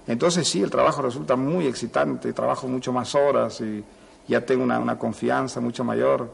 [0.06, 3.82] entonces sí, el trabajo resulta muy excitante, trabajo mucho más horas y
[4.28, 6.30] ya tengo una, una confianza mucho mayor.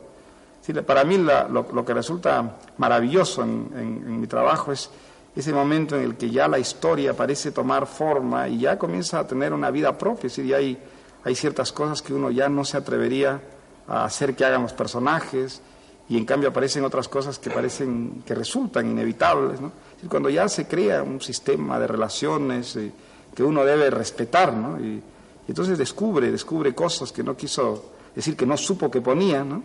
[0.61, 4.91] Sí, para mí lo, lo que resulta maravilloso en- en mi trabajo es
[5.35, 9.27] ese momento en el que ya la historia parece tomar forma y ya comienza a
[9.27, 10.79] tener una vida propia, es decir, hay,
[11.25, 13.41] hay ciertas cosas que uno ya no se atrevería
[13.87, 15.61] a hacer que hagan los personajes
[16.09, 19.71] y en cambio aparecen otras cosas que parecen que resultan inevitables, ¿no?
[20.09, 22.91] Cuando ya se crea un sistema de relaciones eh,
[23.35, 24.81] que uno debe respetar, ¿no?
[24.81, 25.01] Y,
[25.47, 29.63] entonces descubre, descubre cosas que no quiso, decir, que no supo que ponía, ¿no?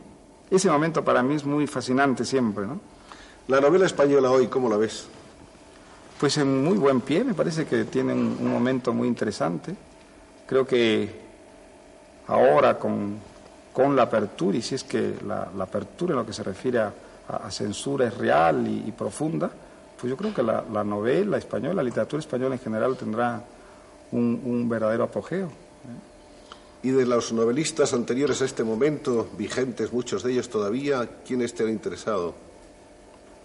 [0.50, 2.80] Ese momento para mí es muy fascinante siempre, ¿no?
[3.48, 5.08] La novela española hoy, ¿cómo la ves?
[6.20, 9.76] Pues en muy buen pie, me parece que tiene un, momento muy interesante.
[10.48, 11.10] Creo que
[12.28, 13.18] ahora con,
[13.74, 16.94] con la apertura, y si es que la, apertura en lo que se refiere a,
[17.28, 19.52] a- censura es real y, profunda,
[20.00, 23.44] pues yo creo que la, la novela española, la literatura española en general tendrá
[24.12, 25.50] un, un verdadero apogeo.
[26.82, 31.64] Y de los novelistas anteriores a este momento, vigentes muchos de ellos todavía, ¿quiénes te
[31.64, 32.36] han interesado?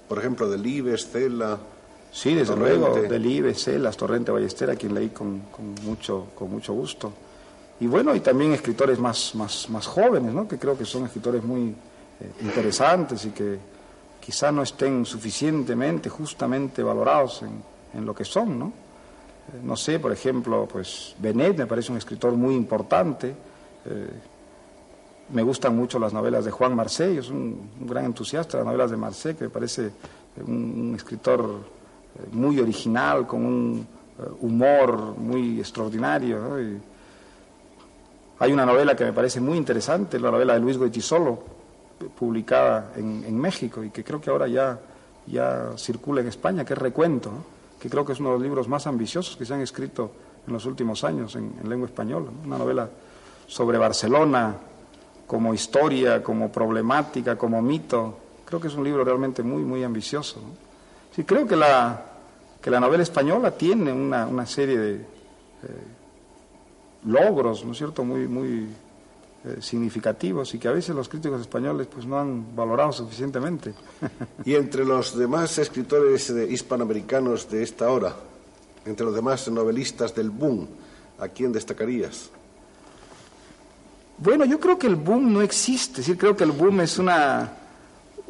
[0.08, 1.58] Por ejemplo, Delibes, Cela.
[2.12, 2.78] Sí, desde Torrente.
[2.78, 7.12] luego, Delibes, Celas, Torrente Ballester, a quien leí con, con mucho, con mucho gusto.
[7.80, 10.46] Y bueno, y también escritores más, más, más jóvenes, ¿no?
[10.46, 11.68] que creo que son escritores muy
[12.20, 13.58] eh, interesantes y que
[14.20, 17.62] quizá no estén suficientemente, justamente valorados en,
[17.98, 18.66] en lo que son, ¿no?
[18.66, 23.34] Eh, no sé, por ejemplo, pues Benet me parece un escritor muy importante.
[23.86, 24.08] eh,
[25.30, 28.64] me gustan mucho las novelas de Juan Marcé, yo soy un, un gran entusiasta de
[28.64, 29.92] las novelas de Marcé, que me parece
[30.44, 31.79] un, un escritor
[32.32, 33.86] muy original, con un
[34.18, 36.56] eh, humor muy extraordinario.
[38.38, 41.42] hay una novela que me parece muy interesante, la novela de Luis Goitisolo,
[42.18, 44.78] publicada en, en México y que creo que ahora ya,
[45.26, 47.30] ya circula en España, que es Recuento,
[47.78, 50.10] que creo que es uno de los libros más ambiciosos que se han escrito
[50.46, 52.30] en los últimos años en, en lengua española.
[52.44, 52.88] Una novela
[53.46, 54.54] sobre Barcelona
[55.26, 58.16] como historia, como problemática, como mito.
[58.44, 60.40] Creo que es un libro realmente muy, muy ambicioso.
[61.20, 62.02] Sí, creo que la,
[62.62, 65.04] que la novela española tiene una, una serie de eh,
[67.04, 68.66] logros, ¿no es cierto?, muy, muy
[69.44, 73.74] eh, significativos y que a veces los críticos españoles pues no han valorado suficientemente.
[74.46, 78.14] Y entre los demás escritores de- hispanoamericanos de esta hora,
[78.86, 80.66] entre los demás novelistas del boom,
[81.18, 82.30] ¿a quién destacarías?
[84.16, 86.98] Bueno, yo creo que el boom no existe, es decir, creo que el boom es
[86.98, 87.58] una,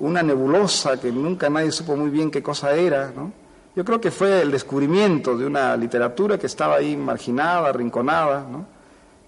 [0.01, 3.32] una nebulosa que nunca nadie supo muy bien qué cosa era, ¿no?
[3.76, 8.66] Yo creo que fue el descubrimiento de una literatura que estaba ahí marginada, arrinconada, ¿no?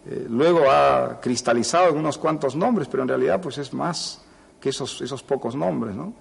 [0.04, 4.20] Eh, luego ha cristalizado en unos cuantos nombres, pero en realidad pues es más
[4.60, 6.12] que esos, esos pocos nombres, ¿no?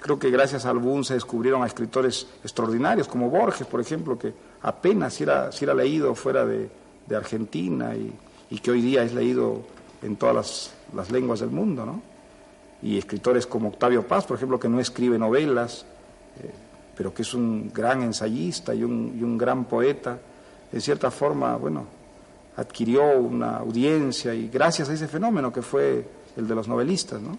[0.00, 4.34] Creo que gracias al boom se descubrieron a escritores extraordinarios, como Borges, por ejemplo, que
[4.62, 6.68] apenas si era, era leído fuera de,
[7.06, 8.12] de Argentina y,
[8.50, 9.62] y que hoy día es leído
[10.02, 12.11] en todas las, las lenguas del mundo, ¿no?
[12.82, 15.84] Y escritores como Octavio Paz, por ejemplo, que no escribe novelas,
[16.42, 16.50] eh,
[16.96, 20.18] pero que es un gran ensayista y un, y un gran poeta,
[20.72, 21.86] en cierta forma, bueno,
[22.56, 26.04] adquirió una audiencia y gracias a ese fenómeno que fue
[26.36, 27.38] el de los novelistas, ¿no?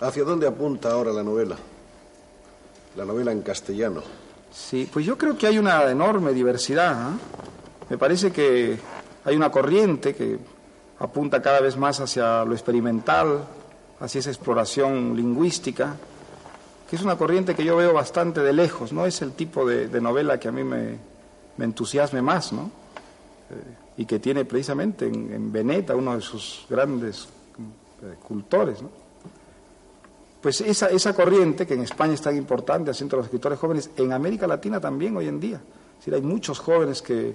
[0.00, 1.56] ¿Hacia dónde apunta ahora la novela?
[2.96, 4.02] La novela en castellano.
[4.52, 6.92] Sí, pues yo creo que hay una enorme diversidad.
[6.92, 7.12] ¿ah?
[7.88, 8.76] Me parece que
[9.24, 10.38] hay una corriente que
[10.98, 13.44] apunta cada vez más hacia lo experimental,
[14.02, 15.94] hacia esa exploración lingüística,
[16.90, 19.88] que es una corriente que yo veo bastante de lejos, no es el tipo de,
[20.00, 20.98] novela que a mí me,
[21.56, 22.70] me entusiasme más, ¿no?
[23.50, 27.28] Eh, y que tiene precisamente en, en Veneta uno de sus grandes
[28.02, 28.90] eh, cultores, ¿no?
[30.42, 33.90] Pues esa, esa corriente, que en España es tan importante, asiento a los escritores jóvenes,
[33.96, 35.56] en América Latina también hoy en día.
[35.92, 37.34] Es decir, hay muchos jóvenes que eh,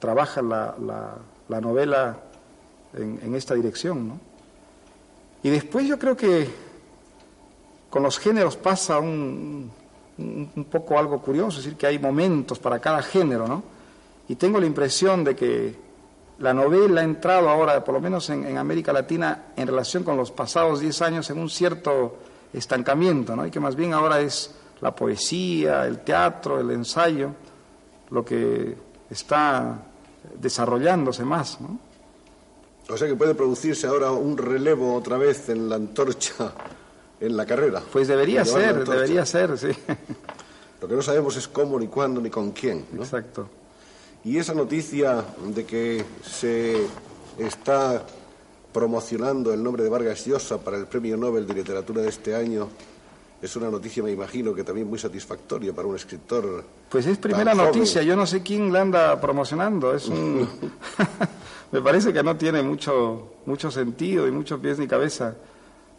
[0.00, 1.16] trabajan la, la-
[1.48, 2.16] la novela
[2.94, 4.08] en, en esta dirección.
[4.08, 4.29] ¿no?
[5.42, 6.48] Y después yo creo que
[7.88, 9.70] con los géneros pasa un,
[10.18, 13.62] un- poco algo curioso, es decir, que hay momentos para cada género, ¿no?
[14.28, 15.74] Y tengo la impresión de que
[16.38, 20.16] la novela ha entrado ahora, por lo menos en, en América Latina, en relación con
[20.16, 22.16] los pasados 10 años, en un cierto
[22.52, 23.46] estancamiento, ¿no?
[23.46, 27.30] Y que más bien ahora es la poesía, el teatro, el ensayo,
[28.10, 28.76] lo que
[29.10, 29.78] está
[30.38, 31.78] desarrollándose más, ¿no?
[32.90, 36.52] O sea que puede producirse ahora un relevo otra vez en la antorcha,
[37.20, 37.82] en la carrera.
[37.92, 39.68] Pues debería ser, debería ser, sí.
[40.80, 42.86] Lo que no sabemos es cómo, ni cuándo, ni con quién.
[42.92, 43.02] ¿no?
[43.02, 43.48] Exacto.
[44.24, 45.24] Y esa noticia
[45.54, 46.86] de que se
[47.38, 48.04] está
[48.72, 52.68] promocionando el nombre de Vargas Llosa para el Premio Nobel de Literatura de este año
[53.42, 56.62] es una noticia, me imagino, que también muy satisfactoria para un escritor.
[56.90, 60.46] Pues es primera noticia, yo no sé quién la anda promocionando, es un...
[61.72, 65.36] Me parece que no tiene mucho, mucho sentido y muchos pies ni cabeza,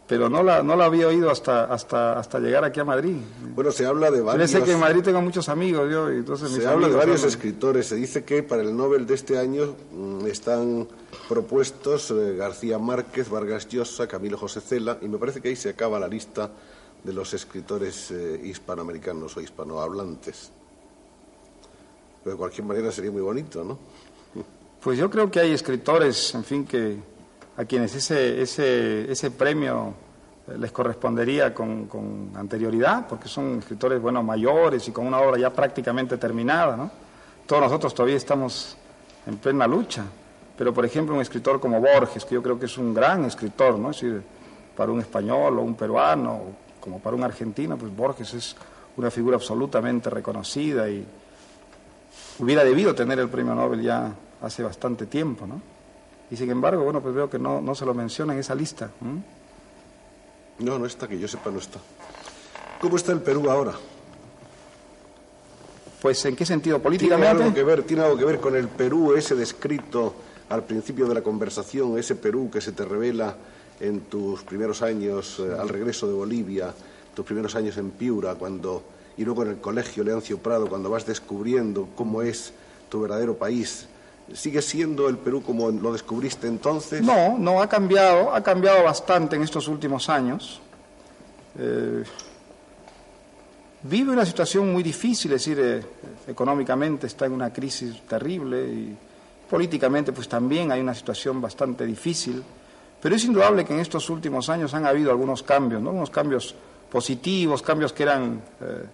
[0.06, 3.16] pero no la, no la había oído hasta, hasta, hasta llegar aquí a Madrid.
[3.54, 6.50] Bueno, se habla de varios, sé que en Madrid tengo muchos amigos, yo, y entonces
[6.50, 7.30] mis se habla de varios hablan.
[7.30, 7.86] escritores.
[7.86, 10.86] Se dice que para el Nobel de este año mm, están
[11.28, 15.70] propuestos eh, García Márquez, Vargas Llosa, Camilo José Cela, y me parece que ahí se
[15.70, 16.50] acaba la lista
[17.02, 20.50] de los escritores eh, hispanoamericanos o hispanohablantes.
[22.22, 23.78] Pero de cualquier manera sería muy bonito, ¿no?
[24.82, 26.96] Pues yo creo que hay escritores, en fin, que
[27.56, 29.94] a quienes ese, ese, ese premio
[30.58, 36.16] les correspondería con, anterioridad, porque son escritores, bueno, mayores y con una obra ya prácticamente
[36.16, 36.90] terminada, ¿no?
[37.46, 38.76] Todos nosotros todavía estamos
[39.24, 40.02] en plena lucha,
[40.58, 43.78] pero por ejemplo un escritor como Borges, que yo creo que es un gran escritor,
[43.78, 43.90] ¿no?
[43.90, 44.20] Es decir,
[44.76, 46.40] para un español o un peruano,
[46.80, 48.56] como para un argentino, pues Borges es
[48.96, 51.06] una figura absolutamente reconocida y,
[52.40, 54.12] hubiera debido tener el premio Nobel ya
[54.42, 55.60] hace bastante tiempo, ¿no?
[56.30, 58.90] Y sin embargo, bueno, pues veo que no, no se lo menciona en esa lista.
[60.58, 61.78] No, no está, que yo sepa, no está.
[62.80, 63.74] ¿Cómo está el Perú ahora?
[66.00, 66.76] Pues, ¿en qué sentido?
[66.76, 67.44] ¿Tiene Políticamente.
[67.44, 70.14] algo, que ver, ¿Tiene algo que ver con el Perú, ese descrito
[70.48, 73.36] al principio de la conversación, ese Perú que se te revela
[73.78, 76.74] en tus primeros años eh, al regreso de Bolivia,
[77.14, 78.82] tus primeros años en Piura, cuando
[79.16, 82.52] y luego en el colegio Leoncio Prado, cuando vas descubriendo cómo es
[82.88, 83.86] tu verdadero país?
[84.32, 87.02] ¿Sigue siendo el Perú como lo descubriste entonces?
[87.02, 90.60] No, no, ha cambiado, ha cambiado bastante en estos últimos años.
[91.58, 92.02] Eh,
[93.82, 95.82] vive una situación muy difícil, es decir, eh,
[96.28, 98.96] económicamente está en una crisis terrible y
[99.50, 102.42] políticamente pues también hay una situación bastante difícil,
[103.02, 105.90] pero es indudable que en estos últimos años han habido algunos cambios, ¿no?
[105.90, 106.54] unos cambios
[106.90, 108.84] positivos, cambios que eran eh,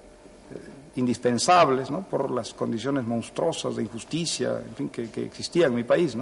[0.98, 2.02] indispensables ¿no?
[2.02, 4.60] por las condiciones monstruosas de injusticia
[4.92, 6.16] que, que existían en mi país.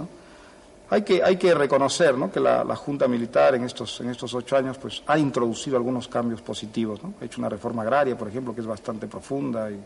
[0.89, 2.31] Hay que, reconocer ¿no?
[2.31, 3.99] que la, Junta Militar en estos,
[4.33, 7.01] ocho años pues, ha introducido algunos cambios positivos.
[7.21, 9.77] Ha hecho una reforma agraria, por ejemplo, que es bastante profunda, y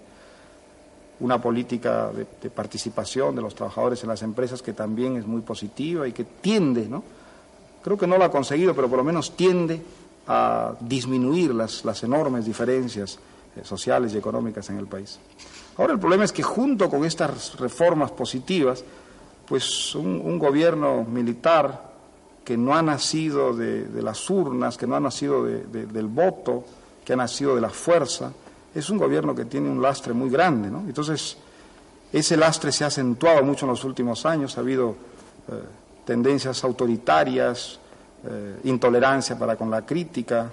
[1.21, 6.07] una política de, participación de los trabajadores en las empresas que también es muy positiva
[6.07, 7.03] y que tiende, ¿no?
[7.83, 9.81] creo que no lo ha conseguido, pero por lo menos tiende
[10.27, 13.17] a disminuir las, enormes diferencias
[13.64, 15.20] sociales y económicas en el país.
[15.78, 18.84] Ahora el problema es que junto con estas reformas positivas,
[19.47, 21.91] pues un, gobierno militar
[22.43, 26.64] que no ha nacido de, las urnas, que no ha nacido de, del voto,
[27.06, 28.32] que ha nacido de la fuerza,
[28.74, 30.70] es un gobierno que tiene un lastre muy grande.
[30.70, 30.80] ¿no?
[30.80, 31.38] Entonces,
[32.12, 34.95] ese lastre se ha acentuado mucho en los últimos años, ha habido
[35.52, 35.54] eh,
[36.06, 37.80] tendencias autoritarias,
[38.24, 40.52] eh, intolerancia para con la crítica,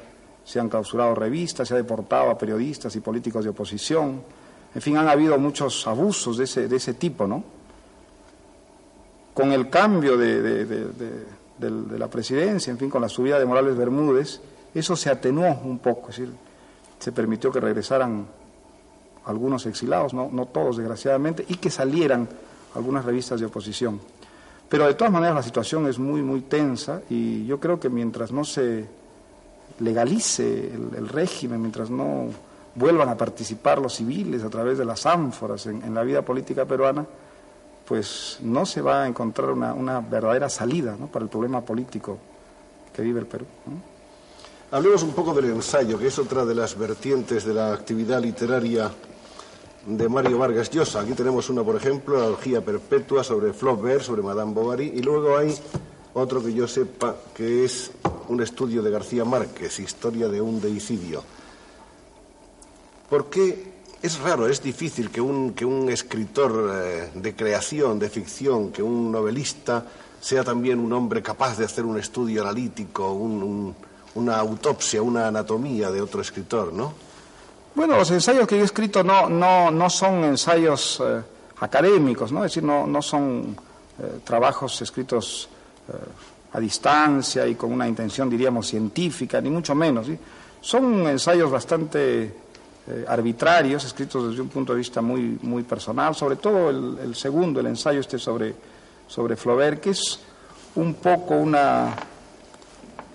[0.49, 4.23] se han clausurado revistas, se ha deportado a periodistas y políticos de oposición,
[4.75, 7.45] en fin, han habido muchos abusos de ese, de ese tipo, ¿no?
[9.35, 10.65] con el cambio de, de,
[11.59, 14.41] de, la presidencia, en fin, con la subida de Morales Bermúdez,
[14.75, 16.35] eso se atenuó un poco, es decir,
[16.99, 18.27] se permitió que regresaran
[19.27, 22.27] algunos exilados, no, no todos desgraciadamente, y que salieran
[22.75, 24.01] algunas revistas de oposición.
[24.67, 28.33] Pero de todas maneras la situación es muy, muy tensa y yo creo que mientras
[28.33, 28.87] no se
[29.81, 32.27] legalice el, régimen, mientras no
[32.75, 37.05] vuelvan a participar los civiles a través de las ánforas en, la vida política peruana,
[37.87, 42.19] pues no se va a encontrar una, verdadera salida para el problema político
[42.93, 43.47] que vive el Perú.
[44.71, 48.91] Hablemos un poco del ensayo, que es otra de las vertientes de la actividad literaria
[49.87, 51.01] de Mario Vargas Llosa.
[51.01, 55.39] Aquí tenemos una, por ejemplo, la orgía perpetua sobre Flaubert, sobre Madame Bovary, y luego
[55.39, 55.55] hay
[56.15, 57.91] otro que yo sepa que es
[58.29, 61.23] un estudio de García Márquez, Historia de un deicidio.
[63.09, 68.09] ¿Por qué es raro, es difícil que un, que un escritor eh, de creación, de
[68.09, 69.85] ficción, que un novelista
[70.21, 73.77] sea también un hombre capaz de hacer un estudio analítico, un, un,
[74.15, 76.93] una autopsia, una anatomía de otro escritor, ¿no?
[77.75, 81.23] Bueno, los ensayos que he escrito no, no, no son ensayos eh,
[81.61, 82.45] académicos, ¿no?
[82.45, 83.57] es decir, no, no son
[84.01, 85.49] eh, trabajos escritos
[86.53, 90.07] a distancia y con una intención, diríamos, científica, ni mucho menos.
[90.07, 90.19] ¿sí?
[90.61, 92.25] Son ensayos bastante
[92.87, 97.15] eh, arbitrarios, escritos desde un punto de vista muy, muy personal, sobre todo el, el,
[97.15, 98.55] segundo, el ensayo este sobre,
[99.07, 100.21] sobre Flaubert, que es
[100.75, 101.95] un poco una,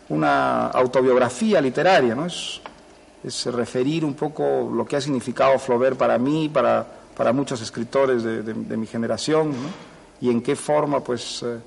[0.10, 2.26] una autobiografía literaria, ¿no?
[2.26, 2.62] Es,
[3.24, 8.22] es referir un poco lo que ha significado Flaubert para mí, para, para muchos escritores
[8.22, 9.94] de, de, de mi generación, ¿no?
[10.22, 11.60] y en qué forma pues, eh,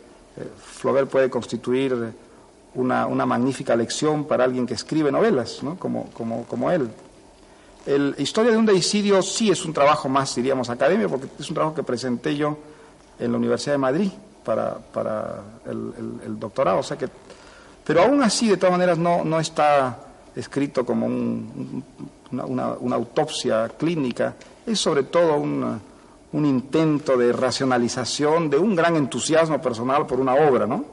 [0.56, 2.12] Flaubert puede constituir
[2.74, 5.76] una, una, magnífica lección para alguien que escribe novelas, ¿no?
[5.78, 6.90] como, él.
[7.86, 11.54] El Historia de un deicidio sí es un trabajo más, diríamos, académico, porque es un
[11.54, 12.58] trabajo que presenté yo
[13.18, 14.10] en la Universidad de Madrid
[14.44, 16.80] para, el, doctorado.
[16.80, 17.08] O sea que,
[17.84, 19.98] pero aún así, de todas maneras, no, está
[20.34, 21.82] escrito como un,
[22.32, 24.34] una, una, una, autopsia clínica.
[24.66, 25.80] Es sobre todo un,
[26.36, 30.84] un, intento de racionalización, de un gran entusiasmo personal por una obra, ¿no?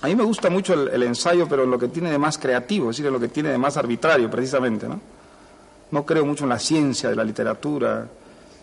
[0.00, 2.38] A mí me gusta mucho el, el ensayo, pero en lo que tiene de más
[2.38, 5.00] creativo, es decir, en lo que tiene de más arbitrario, precisamente, ¿no?
[5.92, 8.08] No creo mucho en la ciencia de la literatura,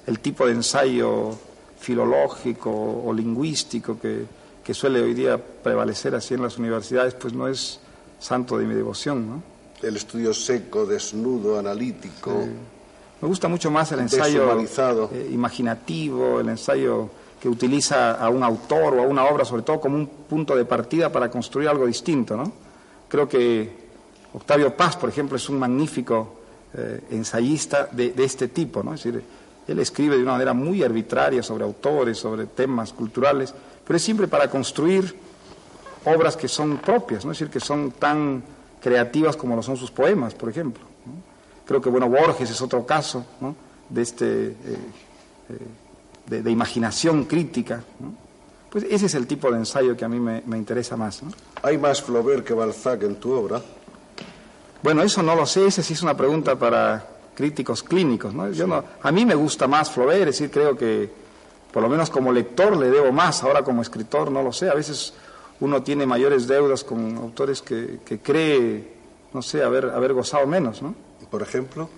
[0.05, 1.37] el tipo de ensayo
[1.79, 2.71] filológico
[3.05, 4.25] o lingüístico que,
[4.63, 7.79] que suele hoy día prevalecer así en las universidades, pues no es
[8.19, 9.27] santo de mi devoción.
[9.27, 9.43] ¿no?
[9.81, 12.43] El estudio seco, desnudo, analítico.
[12.43, 12.49] Sí.
[13.21, 14.59] Me gusta mucho más el ensayo
[15.11, 17.09] eh, imaginativo, el ensayo
[17.39, 20.65] que utiliza a un autor o a una obra, sobre todo como un punto de
[20.65, 22.37] partida para construir algo distinto.
[22.37, 22.51] ¿no?
[23.07, 23.89] Creo que
[24.33, 26.39] Octavio Paz, por ejemplo, es un magnífico
[26.73, 28.93] eh, ensayista de, de, este tipo, ¿no?
[28.93, 29.23] Es decir,
[29.67, 33.53] él escribe de una manera muy arbitraria sobre autores, sobre temas culturales,
[33.85, 35.15] pero es siempre para construir
[36.05, 37.31] obras que son propias, ¿no?
[37.31, 38.43] Es decir, que son tan
[38.79, 40.88] creativas como lo son sus poemas, por ejemplo.
[41.69, 43.55] Creo que, bueno, Borges es otro caso, ¿no?
[43.89, 44.47] De este...
[44.47, 44.55] Eh,
[45.49, 45.57] eh,
[46.25, 48.13] de, de, imaginación crítica, ¿no?
[48.71, 51.21] Pues ese es el tipo de ensayo que a mí me, me interesa más.
[51.21, 51.31] ¿no?
[51.61, 53.61] ¿Hay más Flaubert que Balzac en tu obra?
[54.81, 57.05] Bueno, eso no lo sé, esa sí es una pregunta para
[57.35, 58.33] críticos clínicos.
[58.33, 58.51] ¿no?
[58.51, 61.07] Yo no, a mí me gusta más Flaubert, es decir, creo que
[61.71, 64.73] por lo menos como lector le debo más, ahora como escritor no lo sé, a
[64.73, 65.13] veces
[65.59, 68.91] uno tiene mayores deudas con autores que, que cree,
[69.33, 70.81] no sé, haber, haber gozado menos.
[70.81, 71.08] ¿no?
[71.29, 71.89] Por ejemplo.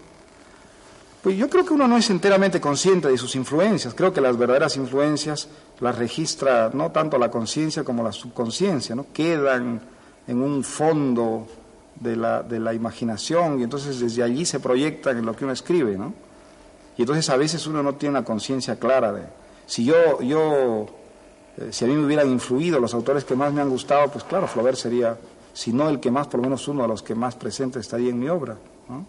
[1.22, 3.94] Pues yo creo que uno no es enteramente consciente de sus influencias.
[3.94, 9.06] Creo que las verdaderas influencias las registra no tanto la conciencia como la subconsciencia, ¿no?
[9.14, 9.82] Quedan
[10.28, 11.48] en un fondo
[12.00, 15.54] de la, de la imaginación y entonces desde allí se proyectan en lo que uno
[15.54, 16.14] escribe, ¿no?
[16.98, 19.24] Y entonces a veces uno no tiene una conciencia clara de...
[19.68, 20.88] Si yo, yo
[21.58, 24.24] eh, si a mí me hubieran influido los autores que más me han gustado, pues
[24.24, 25.18] claro, Flaubert sería,
[25.54, 28.10] si no el que más, por lo menos uno de los que más presentes estaría
[28.10, 28.58] en mi obra.
[28.90, 29.06] ¿no?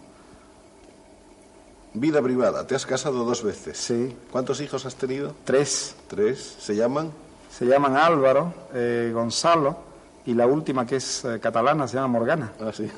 [1.95, 3.77] Vida privada, te has casado dos veces.
[3.77, 4.15] Sí.
[4.31, 5.35] ¿Cuántos hijos has tenido?
[5.43, 5.95] Tres.
[6.07, 6.57] Tres.
[6.59, 7.11] ¿Se llaman?
[7.51, 9.77] Se llaman Álvaro, eh, Gonzalo
[10.25, 12.53] y la última que es eh, catalana se llama Morgana.
[12.59, 12.89] Ah, sí.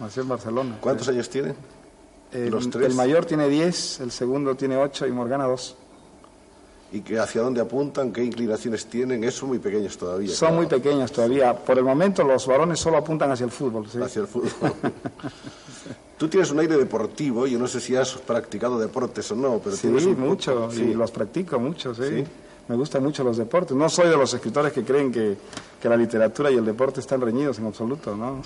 [0.00, 0.78] Nació en Barcelona.
[0.80, 1.54] ¿Cuántos años tienen?
[2.32, 2.88] El, los tres?
[2.88, 5.76] el mayor tiene 10, el segundo tiene 8 y Morgana 2.
[6.92, 8.12] ¿Y que hacia dónde apuntan?
[8.12, 9.22] ¿Qué inclinaciones tienen?
[9.22, 10.28] Eso muy pequeños todavía.
[10.30, 10.56] Son claro.
[10.56, 11.54] muy pequeños todavía.
[11.54, 13.88] Por el momento los varones solo apuntan hacia el fútbol.
[13.88, 13.98] sí.
[13.98, 14.50] Hacia el fútbol.
[16.22, 19.74] Tú tienes un aire deportivo, yo no sé si has practicado deportes o no, pero
[19.74, 20.82] Sí, tienes un mucho, sí.
[20.82, 22.02] y los practico mucho, sí.
[22.08, 22.24] Sí.
[22.68, 23.76] Me gustan mucho los deportes.
[23.76, 25.36] No soy de los escritores que creen que,
[25.80, 28.40] que la literatura y el deporte están reñidos en absoluto, ¿no?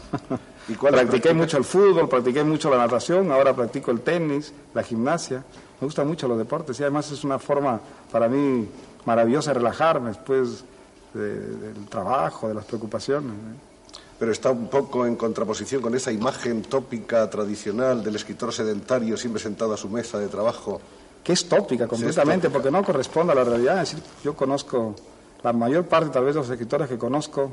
[0.68, 4.82] ¿Y cuál practiqué mucho el fútbol, practiqué mucho la natación, ahora practico el tenis, la
[4.82, 5.44] gimnasia.
[5.78, 7.78] Me gustan mucho los deportes y además es una forma
[8.10, 8.66] para mí
[9.04, 10.64] maravillosa de relajarme después
[11.12, 13.32] de- del trabajo, de las preocupaciones.
[13.32, 13.65] ¿eh?
[14.18, 19.42] Pero está un poco en contraposición con esa imagen tópica tradicional del escritor sedentario siempre
[19.42, 20.80] sentado a su mesa de trabajo.
[21.22, 22.52] que es tópica completamente, tópica.
[22.52, 23.82] porque no corresponde a la realidad.
[23.82, 24.94] Es decir, yo conozco,
[25.42, 27.50] la mayor parte tal vez de los escritores que conozco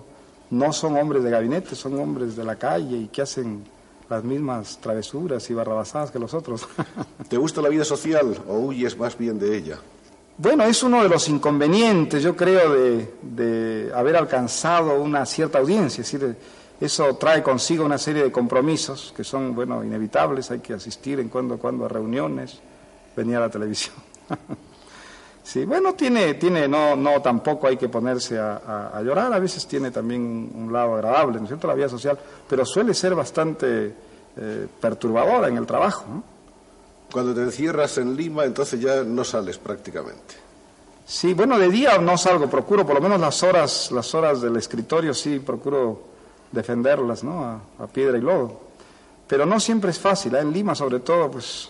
[0.52, 3.64] no son hombres de gabinete, son hombres de la calle y que hacen
[4.10, 6.68] las mismas travesuras y barrabasadas que los otros.
[7.30, 9.80] ¿Te gusta la vida social o huyes más bien de ella?
[10.38, 16.02] Bueno, es uno de los inconvenientes, yo creo, de, de haber alcanzado una cierta audiencia.
[16.02, 16.36] Es decir,
[16.82, 20.50] eso trae consigo una serie de compromisos que son, bueno, inevitables.
[20.52, 22.60] Hay que asistir en cuando cuando a reuniones,
[23.16, 23.96] venir a la televisión.
[25.46, 29.40] Sí, bueno, tiene, tiene no, no tampoco hay que ponerse a, a- a llorar, a
[29.40, 32.18] veces tiene también un lado agradable, ¿no es cierto?, la vida social,
[32.48, 33.94] pero suele ser bastante
[34.38, 36.24] eh, perturbadora en el trabajo, ¿no?
[37.14, 40.34] Cuando te encierras en Lima, entonces ya no sales prácticamente.
[41.06, 44.58] Sí, bueno, de día no salgo, procuro por lo menos las horas, las horas del
[44.58, 46.02] escritorio sí procuro
[46.52, 47.46] defenderlas, ¿no?
[47.46, 48.62] A, a piedra y lodo.
[49.28, 50.40] Pero no siempre es fácil, ¿eh?
[50.40, 51.70] en Lima sobre todo, pues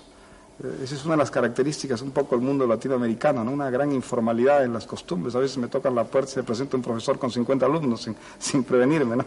[0.64, 3.52] eh, esa es una de las características un poco del mundo latinoamericano, ¿no?
[3.52, 5.36] Una gran informalidad en las costumbres.
[5.36, 8.16] A veces me tocan la puerta y se presenta un profesor con 50 alumnos sin,
[8.40, 9.26] sin prevenirme, ¿no?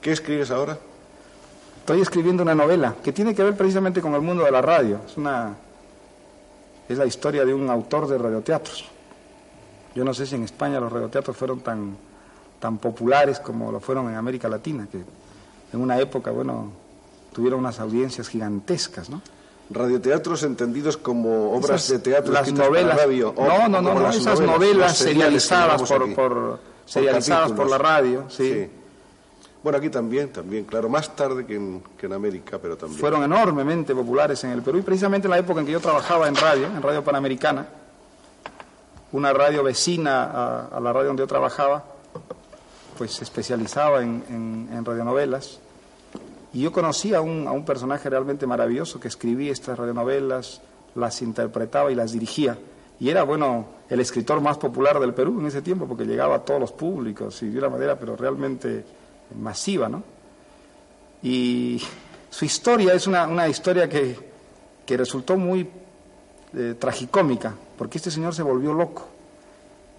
[0.00, 0.76] ¿Qué escribes ahora?
[1.82, 5.00] Estoy escribiendo una novela que tiene que ver precisamente con el mundo de la radio.
[5.04, 5.52] Es una
[6.88, 8.84] es la historia de un autor de radioteatros.
[9.96, 11.96] Yo no sé si en España los radioteatros fueron tan
[12.60, 14.98] tan populares como lo fueron en América Latina, que
[15.72, 16.70] en una época, bueno,
[17.32, 19.20] tuvieron unas audiencias gigantescas, ¿no?
[19.68, 22.96] Radioteatros entendidos como obras Esas- de teatro las novelas.
[22.96, 23.34] radio.
[23.36, 28.70] no, no, no, esas novelas, novelas serializadas por, por serializadas por la radio, sí.
[29.62, 32.98] Bueno, aquí también, también, claro, más tarde que en, América, pero también.
[32.98, 36.26] fueron enormemente populares en el Perú y precisamente en la época en que yo trabajaba
[36.26, 37.66] en radio, en Radio Panamericana,
[39.12, 41.84] una radio vecina a, la radio donde yo trabajaba,
[42.98, 45.60] pues se especializaba en, en- radionovelas
[46.52, 50.60] y yo conocí a un, a un personaje realmente maravilloso que escribía estas radionovelas,
[50.96, 52.58] las interpretaba y las dirigía.
[52.98, 56.38] Y era, bueno, el escritor más popular del Perú en ese tiempo, porque llegaba a
[56.40, 58.84] todos los públicos y de una manera, pero realmente
[59.38, 60.02] masiva, ¿no?
[61.22, 61.80] Y
[62.30, 64.16] su historia es una, una historia que,
[64.84, 65.68] que resultó muy
[66.54, 69.08] eh, tragicómica, porque este señor se volvió loco.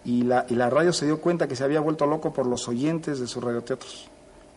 [0.05, 2.67] Y la, y la radio se dio cuenta que se había vuelto loco por los
[2.67, 4.09] oyentes de sus radioteatros,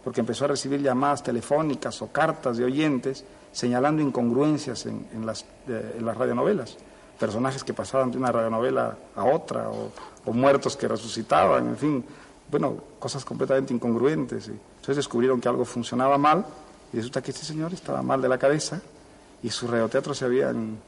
[0.02, 5.44] porque empezó a recibir llamadas telefónicas o cartas de oyentes señalando incongruencias en, en las,
[5.68, 6.76] eh, en las radionovelas.
[7.18, 9.90] Personajes que pasaban de una radionovela a otra, o,
[10.24, 12.04] o muertos que resucitaban, en fin,
[12.50, 14.48] bueno, cosas completamente incongruentes.
[14.48, 16.44] y entonces descubrieron que algo funcionaba mal,
[16.92, 18.80] y resulta que este señor estaba mal de la cabeza,
[19.42, 20.78] y sus radioteatros se habían,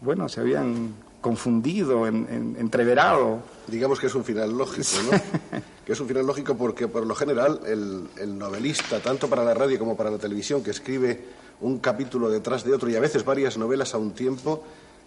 [0.00, 5.60] bueno, se habían confundido, en- en- entreverado, Digamos que es un final lógico, ¿no?
[5.86, 9.54] que es un final lógico porque por lo general el, el novelista, tanto para la
[9.54, 11.24] radio como para la televisión, que escribe
[11.60, 14.64] un capítulo detrás de otro y a veces varias novelas a un tiempo,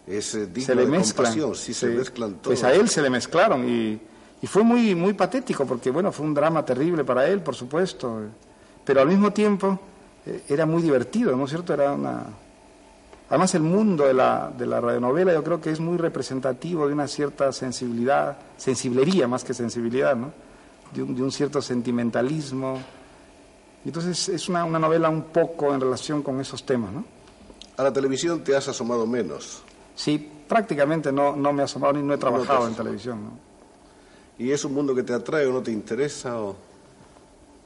[0.08, 1.16] es eh, digno se le de mezclan.
[1.34, 1.56] compasión.
[1.56, 2.44] Sí, se mezclan todos.
[2.60, 4.00] Pues a él se le mezclaron y,
[4.44, 8.22] y fue muy, muy patético porque, bueno, fue un drama terrible para él, por supuesto,
[8.22, 8.28] eh,
[8.84, 9.80] pero al mismo tiempo
[10.26, 11.74] eh, era muy divertido, ¿no es cierto?
[11.74, 12.26] Era una...
[13.30, 16.94] Además, el mundo de la, de la radionovela yo creo que es muy representativo de
[16.94, 20.34] una cierta sensibilidad, sensiblería más que sensibilidad, ¿no?
[20.94, 22.80] De un, de un cierto sentimentalismo.
[23.86, 27.06] Entonces, es una, una novela un poco en relación con esos temas, ¿no?
[27.78, 29.64] A la televisión te has asomado menos.
[29.96, 33.24] Sí, prácticamente no, no me he asomado ni no he trabajado en televisión.
[33.24, 33.53] ¿no?
[34.44, 36.39] ¿Y es un mundo que te atrae o no te interesa?
[36.41, 36.56] O...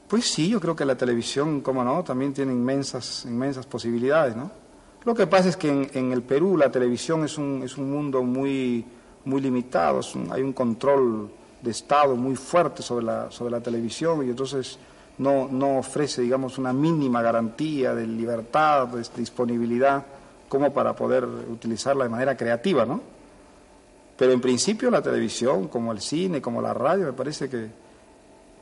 [0.08, 4.50] Pues sí, yo creo que la televisión, cómo no, también tiene inmensas, inmensas posibilidades, ¿no?
[5.04, 7.90] Lo que pasa es que en, en el Perú la televisión es un, es un
[7.90, 8.84] mundo muy,
[9.24, 11.30] muy limitado, un- hay un control
[11.62, 14.78] de Estado muy fuerte sobre la, sobre la televisión y entonces
[15.18, 20.04] no, no ofrece, digamos, una mínima garantía de libertad, de disponibilidad,
[20.48, 23.00] como para poder utilizarla de manera creativa, ¿no?
[24.18, 27.68] Pero en principio la televisión, como el cine, como la radio, me parece que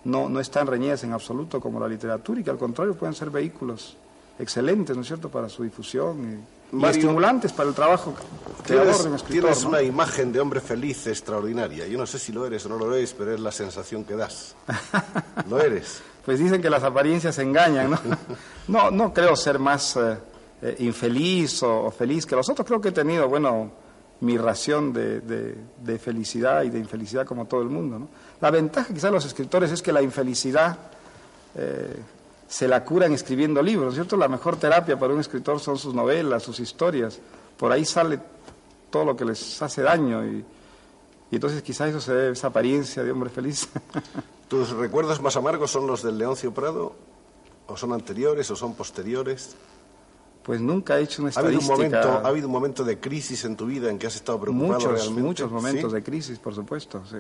[0.05, 3.31] no, no están reñidas en absoluto como la literatura y que al contrario pueden ser
[3.31, 3.97] vehículos
[4.39, 8.15] excelentes, ¿no es cierto?, para su difusión y, y Mario, estimulantes para el trabajo
[8.67, 9.43] Tienes, de un escritor.
[9.45, 9.71] tienes ¿no?
[9.71, 11.87] una imagen de hombre feliz extraordinaria.
[11.87, 14.15] Yo no sé si lo eres o no lo eres, pero es la sensación que
[14.15, 14.55] das.
[15.49, 16.03] Lo eres.
[16.25, 17.99] Pues dicen que las apariencias engañan, ¿no?
[18.69, 20.19] No, no creo ser más eh,
[20.61, 22.67] eh, infeliz o, o feliz que los otros.
[22.67, 23.71] Creo que he tenido, bueno,
[24.21, 28.09] mi ración de, de- felicidad y de infelicidad como todo el mundo.
[28.41, 30.79] La ventaja quizás de los escritores es que la infelicidad
[31.55, 31.97] eh,
[32.49, 34.17] se la curan escribiendo libros, ¿cierto?
[34.17, 37.19] La mejor terapia para un escritor son sus novelas, sus historias.
[37.57, 38.19] Por ahí sale
[38.91, 40.45] todo lo que les hace daño y,
[41.33, 43.69] entonces quizás eso se debe esa apariencia de hombre feliz.
[44.49, 46.95] ¿Tus recuerdos más amargos son los del Leoncio Prado?
[47.67, 49.57] ¿O son anteriores o son posteriores?
[50.47, 51.99] Pues nunca he hecho una ¿Ha habido, un estadística.
[52.07, 54.75] momento, ¿Ha habido un momento de crisis en tu vida en que has estado preocupado
[54.75, 55.23] muchos, realmente?
[55.23, 55.95] muchos momentos ¿Sí?
[55.97, 57.17] de crisis, por supuesto, sí.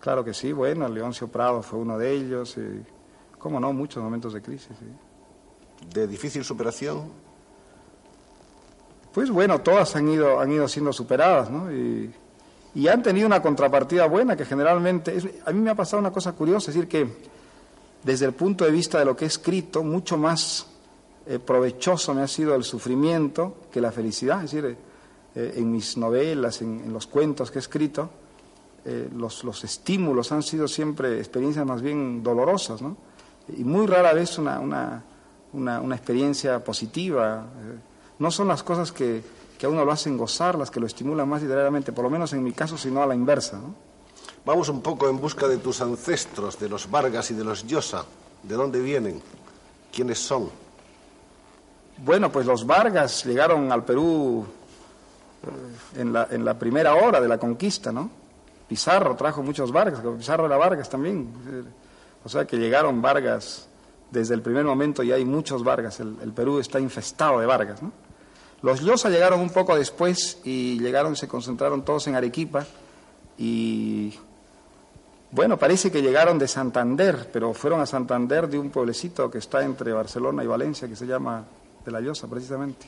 [0.00, 2.82] Claro que sí, bueno, Leoncio Prado fue uno de ellos, y,
[3.38, 4.86] cómo no, muchos momentos de crisis, sí.
[5.94, 7.10] ¿De difícil superación?
[9.12, 11.70] Pues bueno, todas han ido, han ido siendo superadas, ¿no?
[11.70, 12.10] Y,
[12.74, 16.10] y han tenido una contrapartida buena que generalmente, es- a mí me ha pasado una
[16.12, 17.06] cosa curiosa, es decir, que
[18.02, 20.66] desde el punto de vista de lo que he escrito, mucho más
[21.30, 24.76] eh, provechoso me ha sido el sufrimiento que la felicidad, es decir,
[25.36, 28.10] eh, en mis novelas, en, los cuentos que he escrito,
[28.84, 32.96] eh, los, los estímulos han sido siempre experiencias más bien dolorosas, ¿no?
[33.56, 35.04] Y muy rara vez una, una,
[35.52, 37.46] una, una experiencia positiva.
[38.18, 39.22] No son las cosas que,
[39.56, 42.32] que a uno lo hacen gozar las que lo estimulan más literariamente, por lo menos
[42.32, 43.60] en mi caso, sino a la inversa.
[44.44, 48.04] Vamos un poco en busca de tus ancestros, de los Vargas y de los Llosa.
[48.42, 49.22] ¿De dónde vienen?
[49.92, 50.50] ¿Quiénes son?
[52.02, 54.46] Bueno, pues los Vargas llegaron al Perú
[55.42, 58.10] eh, en la, en la primera hora de la conquista, ¿no?
[58.68, 61.28] Pizarro trajo muchos Vargas, Pizarro era Vargas también.
[61.48, 61.62] eh,
[62.24, 63.68] O sea que llegaron Vargas
[64.10, 66.00] desde el primer momento y hay muchos Vargas.
[66.00, 67.92] El, Perú está infestado de Vargas, ¿no?
[68.62, 72.66] Los Llosa llegaron un poco después y llegaron, se concentraron todos en Arequipa
[73.38, 74.14] y
[75.30, 79.62] bueno, parece que llegaron de Santander, pero fueron a Santander de un pueblecito que está
[79.64, 81.44] entre Barcelona y Valencia, que se llama
[81.84, 82.86] de la Llosa, precisamente.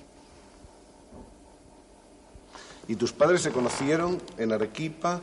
[2.88, 5.20] ¿Y tus padres se conocieron en Arequipa?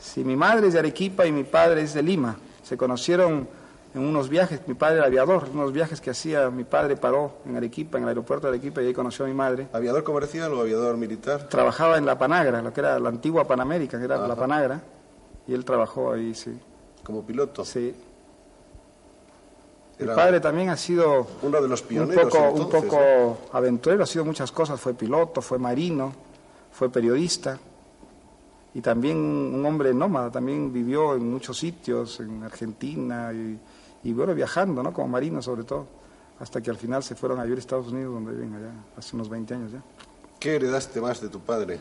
[0.00, 2.36] Sí, mi madre es de Arequipa y mi padre es de Lima.
[2.62, 3.46] Se conocieron
[3.94, 7.56] en unos viajes, mi padre era aviador, unos viajes que hacía, mi padre paró en
[7.56, 9.68] Arequipa, en el aeropuerto de Arequipa, y ahí conoció a mi madre.
[9.72, 11.48] ¿Aviador comercial o aviador militar?
[11.48, 14.82] Trabajaba en la Panagra, lo que era la antigua Panamérica, que era la Panagra,
[15.46, 16.58] y él trabajó ahí, sí.
[17.04, 17.64] Como piloto.
[17.64, 17.94] sí.
[19.98, 22.24] Era padre también ha sido uno de los un pioneros.
[22.32, 23.38] poco, un poco ¿no?
[23.52, 26.12] aventurero, ha sido muchas cosas, fue piloto, fue marino,
[26.72, 27.58] fue periodista
[28.74, 33.58] y también un hombre nómada, también vivió en muchos sitios, en Argentina y,
[34.02, 34.92] y bueno, viajando, ¿no?
[34.92, 35.86] Como marino sobre todo,
[36.40, 39.14] hasta que al final se fueron a vivir a Estados Unidos, donde viven allá, hace
[39.14, 39.82] unos 20 años ya.
[40.40, 41.78] ¿Qué heredaste más de tu padre?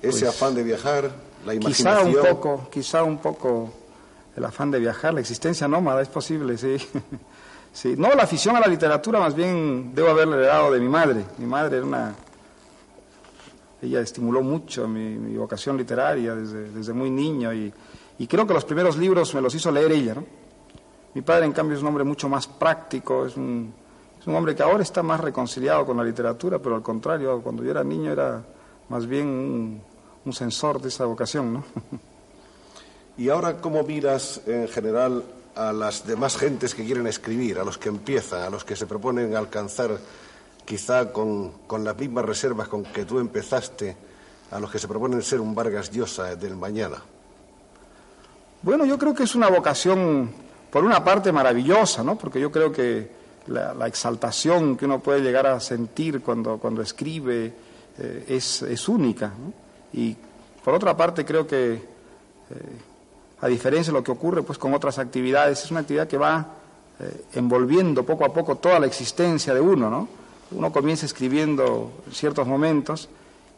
[0.00, 1.10] Ese Pues, afán de viajar,
[1.44, 2.08] la Quizá imaginación.
[2.30, 3.70] un poco, quizá un poco
[4.38, 6.76] el afán de viajar, la existencia nómada, es posible, sí.
[7.72, 7.94] sí.
[7.96, 11.24] No, la afición a la literatura más bien debo haberle heredado de mi madre.
[11.38, 12.14] Mi madre era una...
[13.82, 17.72] Ella estimuló mucho mi, vocación literaria desde, desde muy niño y,
[18.26, 20.24] creo que los primeros libros me los hizo leer ella, ¿no?
[21.14, 23.72] Mi padre, en cambio, es un hombre mucho más práctico, es un,
[24.20, 27.62] es un hombre que ahora está más reconciliado con la literatura, pero al contrario, cuando
[27.62, 28.42] yo era niño era
[28.88, 29.82] más bien un,
[30.24, 31.64] un censor de esa vocación, ¿no?
[33.18, 35.24] ¿Y ahora cómo miras en general
[35.56, 38.86] a las demás gentes que quieren escribir, a los que empiezan, a los que se
[38.86, 39.98] proponen alcanzar
[40.64, 43.96] quizá con, con las mismas reservas con que tú empezaste,
[44.52, 47.02] a los que se proponen ser un Vargas Llosa del mañana?
[48.62, 50.30] Bueno, yo creo que es una vocación,
[50.70, 52.16] por una parte, maravillosa, ¿no?
[52.16, 53.10] Porque yo creo que
[53.48, 57.52] la, exaltación que uno puede llegar a sentir cuando, cuando escribe
[57.98, 59.32] eh, es, es única.
[59.92, 60.16] Y
[60.64, 61.82] por otra parte, creo que, eh,
[63.40, 66.46] a diferencia de lo que ocurre pues, con otras actividades, es una actividad que va
[67.00, 70.08] eh, envolviendo poco a poco toda la existencia de uno, ¿no?
[70.50, 73.08] Uno comienza escribiendo en ciertos momentos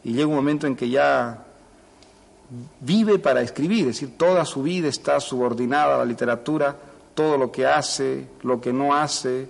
[0.03, 1.45] y llega un momento en que ya
[2.81, 6.75] vive para escribir, es decir, toda su vida está subordinada a la literatura,
[7.13, 9.47] todo lo que hace, lo que no hace,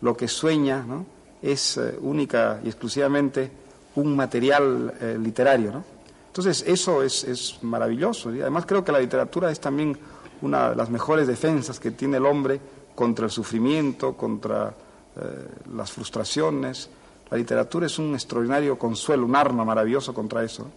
[0.00, 1.06] lo que sueña, ¿no?
[1.42, 3.50] es eh, única y exclusivamente
[3.96, 5.72] un material eh, literario.
[5.72, 5.84] ¿no?
[6.30, 8.32] Entonces, eso es, es maravilloso.
[8.32, 9.98] Y además creo que la literatura es también
[10.42, 12.60] una de las mejores defensas que tiene el hombre
[12.94, 16.88] contra el sufrimiento, contra eh, las frustraciones.
[17.30, 20.68] La literatura es un extraordinario consuelo, un arma maravilloso contra eso.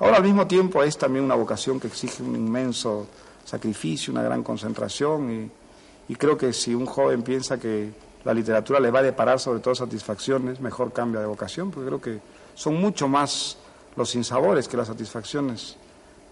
[0.00, 3.06] Ahora, al mismo tiempo, es también una vocación que exige un inmenso
[3.44, 7.92] sacrificio, una gran concentración y, y creo que si un joven piensa que
[8.24, 12.00] la literatura le va a deparar sobre todo satisfacciones, mejor cambia de vocación, porque creo
[12.00, 12.20] que
[12.56, 13.56] son mucho más
[13.96, 15.76] los sinsabores que las satisfacciones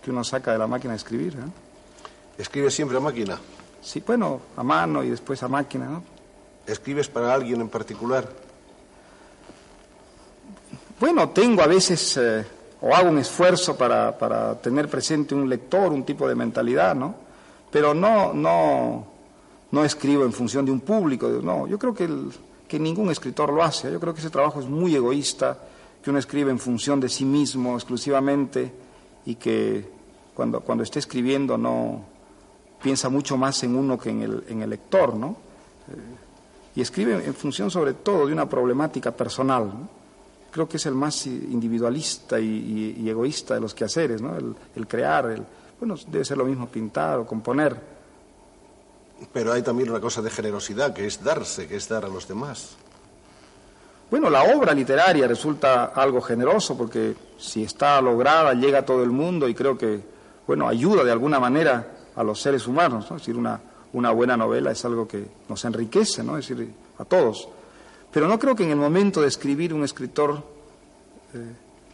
[0.03, 1.35] que uno saca de la máquina de escribir.
[1.35, 1.51] ¿eh?
[2.39, 3.39] ¿Escribes siempre a máquina?
[3.81, 5.87] Sí, bueno, a mano y después a máquina.
[5.87, 6.03] ¿no?
[6.67, 8.29] ¿Escribes para alguien en particular?
[11.01, 12.45] Bueno, tengo a veces, eh,
[12.81, 17.15] o hago un esfuerzo para, para, tener presente un lector, un tipo de mentalidad, ¿no?
[17.71, 19.07] Pero no, no,
[19.71, 22.31] no escribo en función de un público, no, yo creo que, el,
[22.69, 25.59] que ningún escritor lo hace, yo creo que ese trabajo es muy egoísta,
[26.05, 28.71] que uno escribe en función de sí mismo exclusivamente
[29.25, 29.89] y que
[30.35, 32.05] cuando, cuando esté escribiendo no
[32.83, 35.35] piensa mucho más en uno que en el, en el lector, ¿no?
[35.89, 39.73] Eh, y escribe en función sobre todo de una problemática personal.
[40.51, 44.37] Creo que es el más individualista y egoísta de los quehaceres, ¿no?
[44.37, 45.43] El, el crear, el,
[45.81, 47.81] bueno, debe ser lo mismo pintar o componer.
[49.33, 52.29] Pero hay también una cosa de generosidad, que es darse, que es dar a los
[52.29, 52.77] demás.
[54.11, 59.11] Bueno, la obra literaria resulta algo generoso porque si está lograda llega a todo el
[59.11, 60.01] mundo y creo que,
[60.47, 63.17] bueno, ayuda de alguna manera a los seres humanos, ¿no?
[63.17, 63.61] Es decir, una,
[63.93, 66.39] una buena novela es algo que nos enriquece, ¿no?
[66.39, 67.49] Es decir, a todos.
[68.13, 70.43] Pero no creo que en el momento de escribir un escritor
[71.33, 71.53] eh,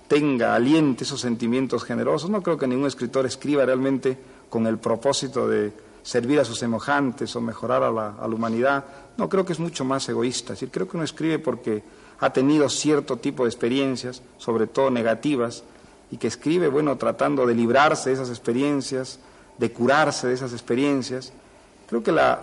[0.08, 2.28] tenga, aliente esos sentimientos generosos.
[2.28, 4.18] No creo que ningún escritor escriba realmente
[4.50, 8.84] con el propósito de servir a sus semejantes o mejorar a la, a la humanidad.
[9.16, 10.52] No, creo que es mucho más egoísta.
[10.52, 11.82] Es decir, creo que uno escribe porque
[12.20, 15.64] ha tenido cierto tipo de experiencias, sobre todo negativas,
[16.10, 19.18] y que escribe, bueno, tratando de librarse de esas experiencias,
[19.58, 21.32] de curarse de esas experiencias.
[21.88, 22.40] Creo que la,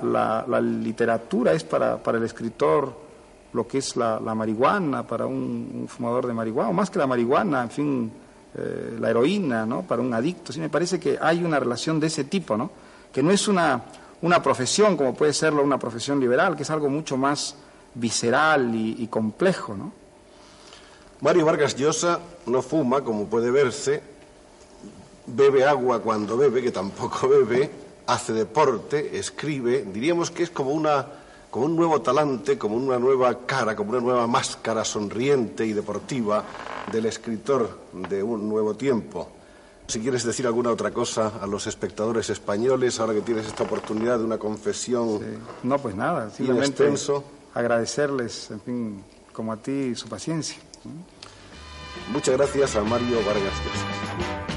[0.62, 3.08] literatura es para, para, el escritor
[3.54, 7.08] lo que es la, marihuana, para un, un, fumador de marihuana, o más que la
[7.08, 8.12] marihuana, en fin,
[8.56, 9.84] eh, la heroína, ¿no?
[9.84, 10.52] Para un adicto.
[10.52, 12.72] Sí, me parece que hay una relación de ese tipo, ¿no?
[13.12, 13.84] Que no es una,
[14.22, 17.56] una profesión como puede serlo una profesión liberal, que es algo mucho más
[18.00, 19.92] visceral y, y complejo, ¿no?
[21.22, 24.02] Mario Vargas Llosa no fuma, como puede verse,
[25.26, 27.70] bebe agua cuando bebe, que tampoco bebe,
[28.06, 31.06] hace deporte, escribe, diríamos que es como, una,
[31.50, 36.44] como un nuevo talante, como una nueva cara, como una nueva máscara sonriente y deportiva
[36.92, 39.30] del escritor de un nuevo tiempo.
[39.88, 44.20] Si quieres decir alguna otra cosa a los espectadores españoles, ahora que tienes esta oportunidad
[44.20, 45.20] de una confesión.
[45.20, 45.26] Sí.
[45.64, 47.24] No, pues nada, simplemente extenso.
[47.58, 49.04] Agradecerles, en fin,
[49.34, 50.58] como a ti, su paciencia.
[52.12, 54.57] Muchas gracias a Mario Vargas.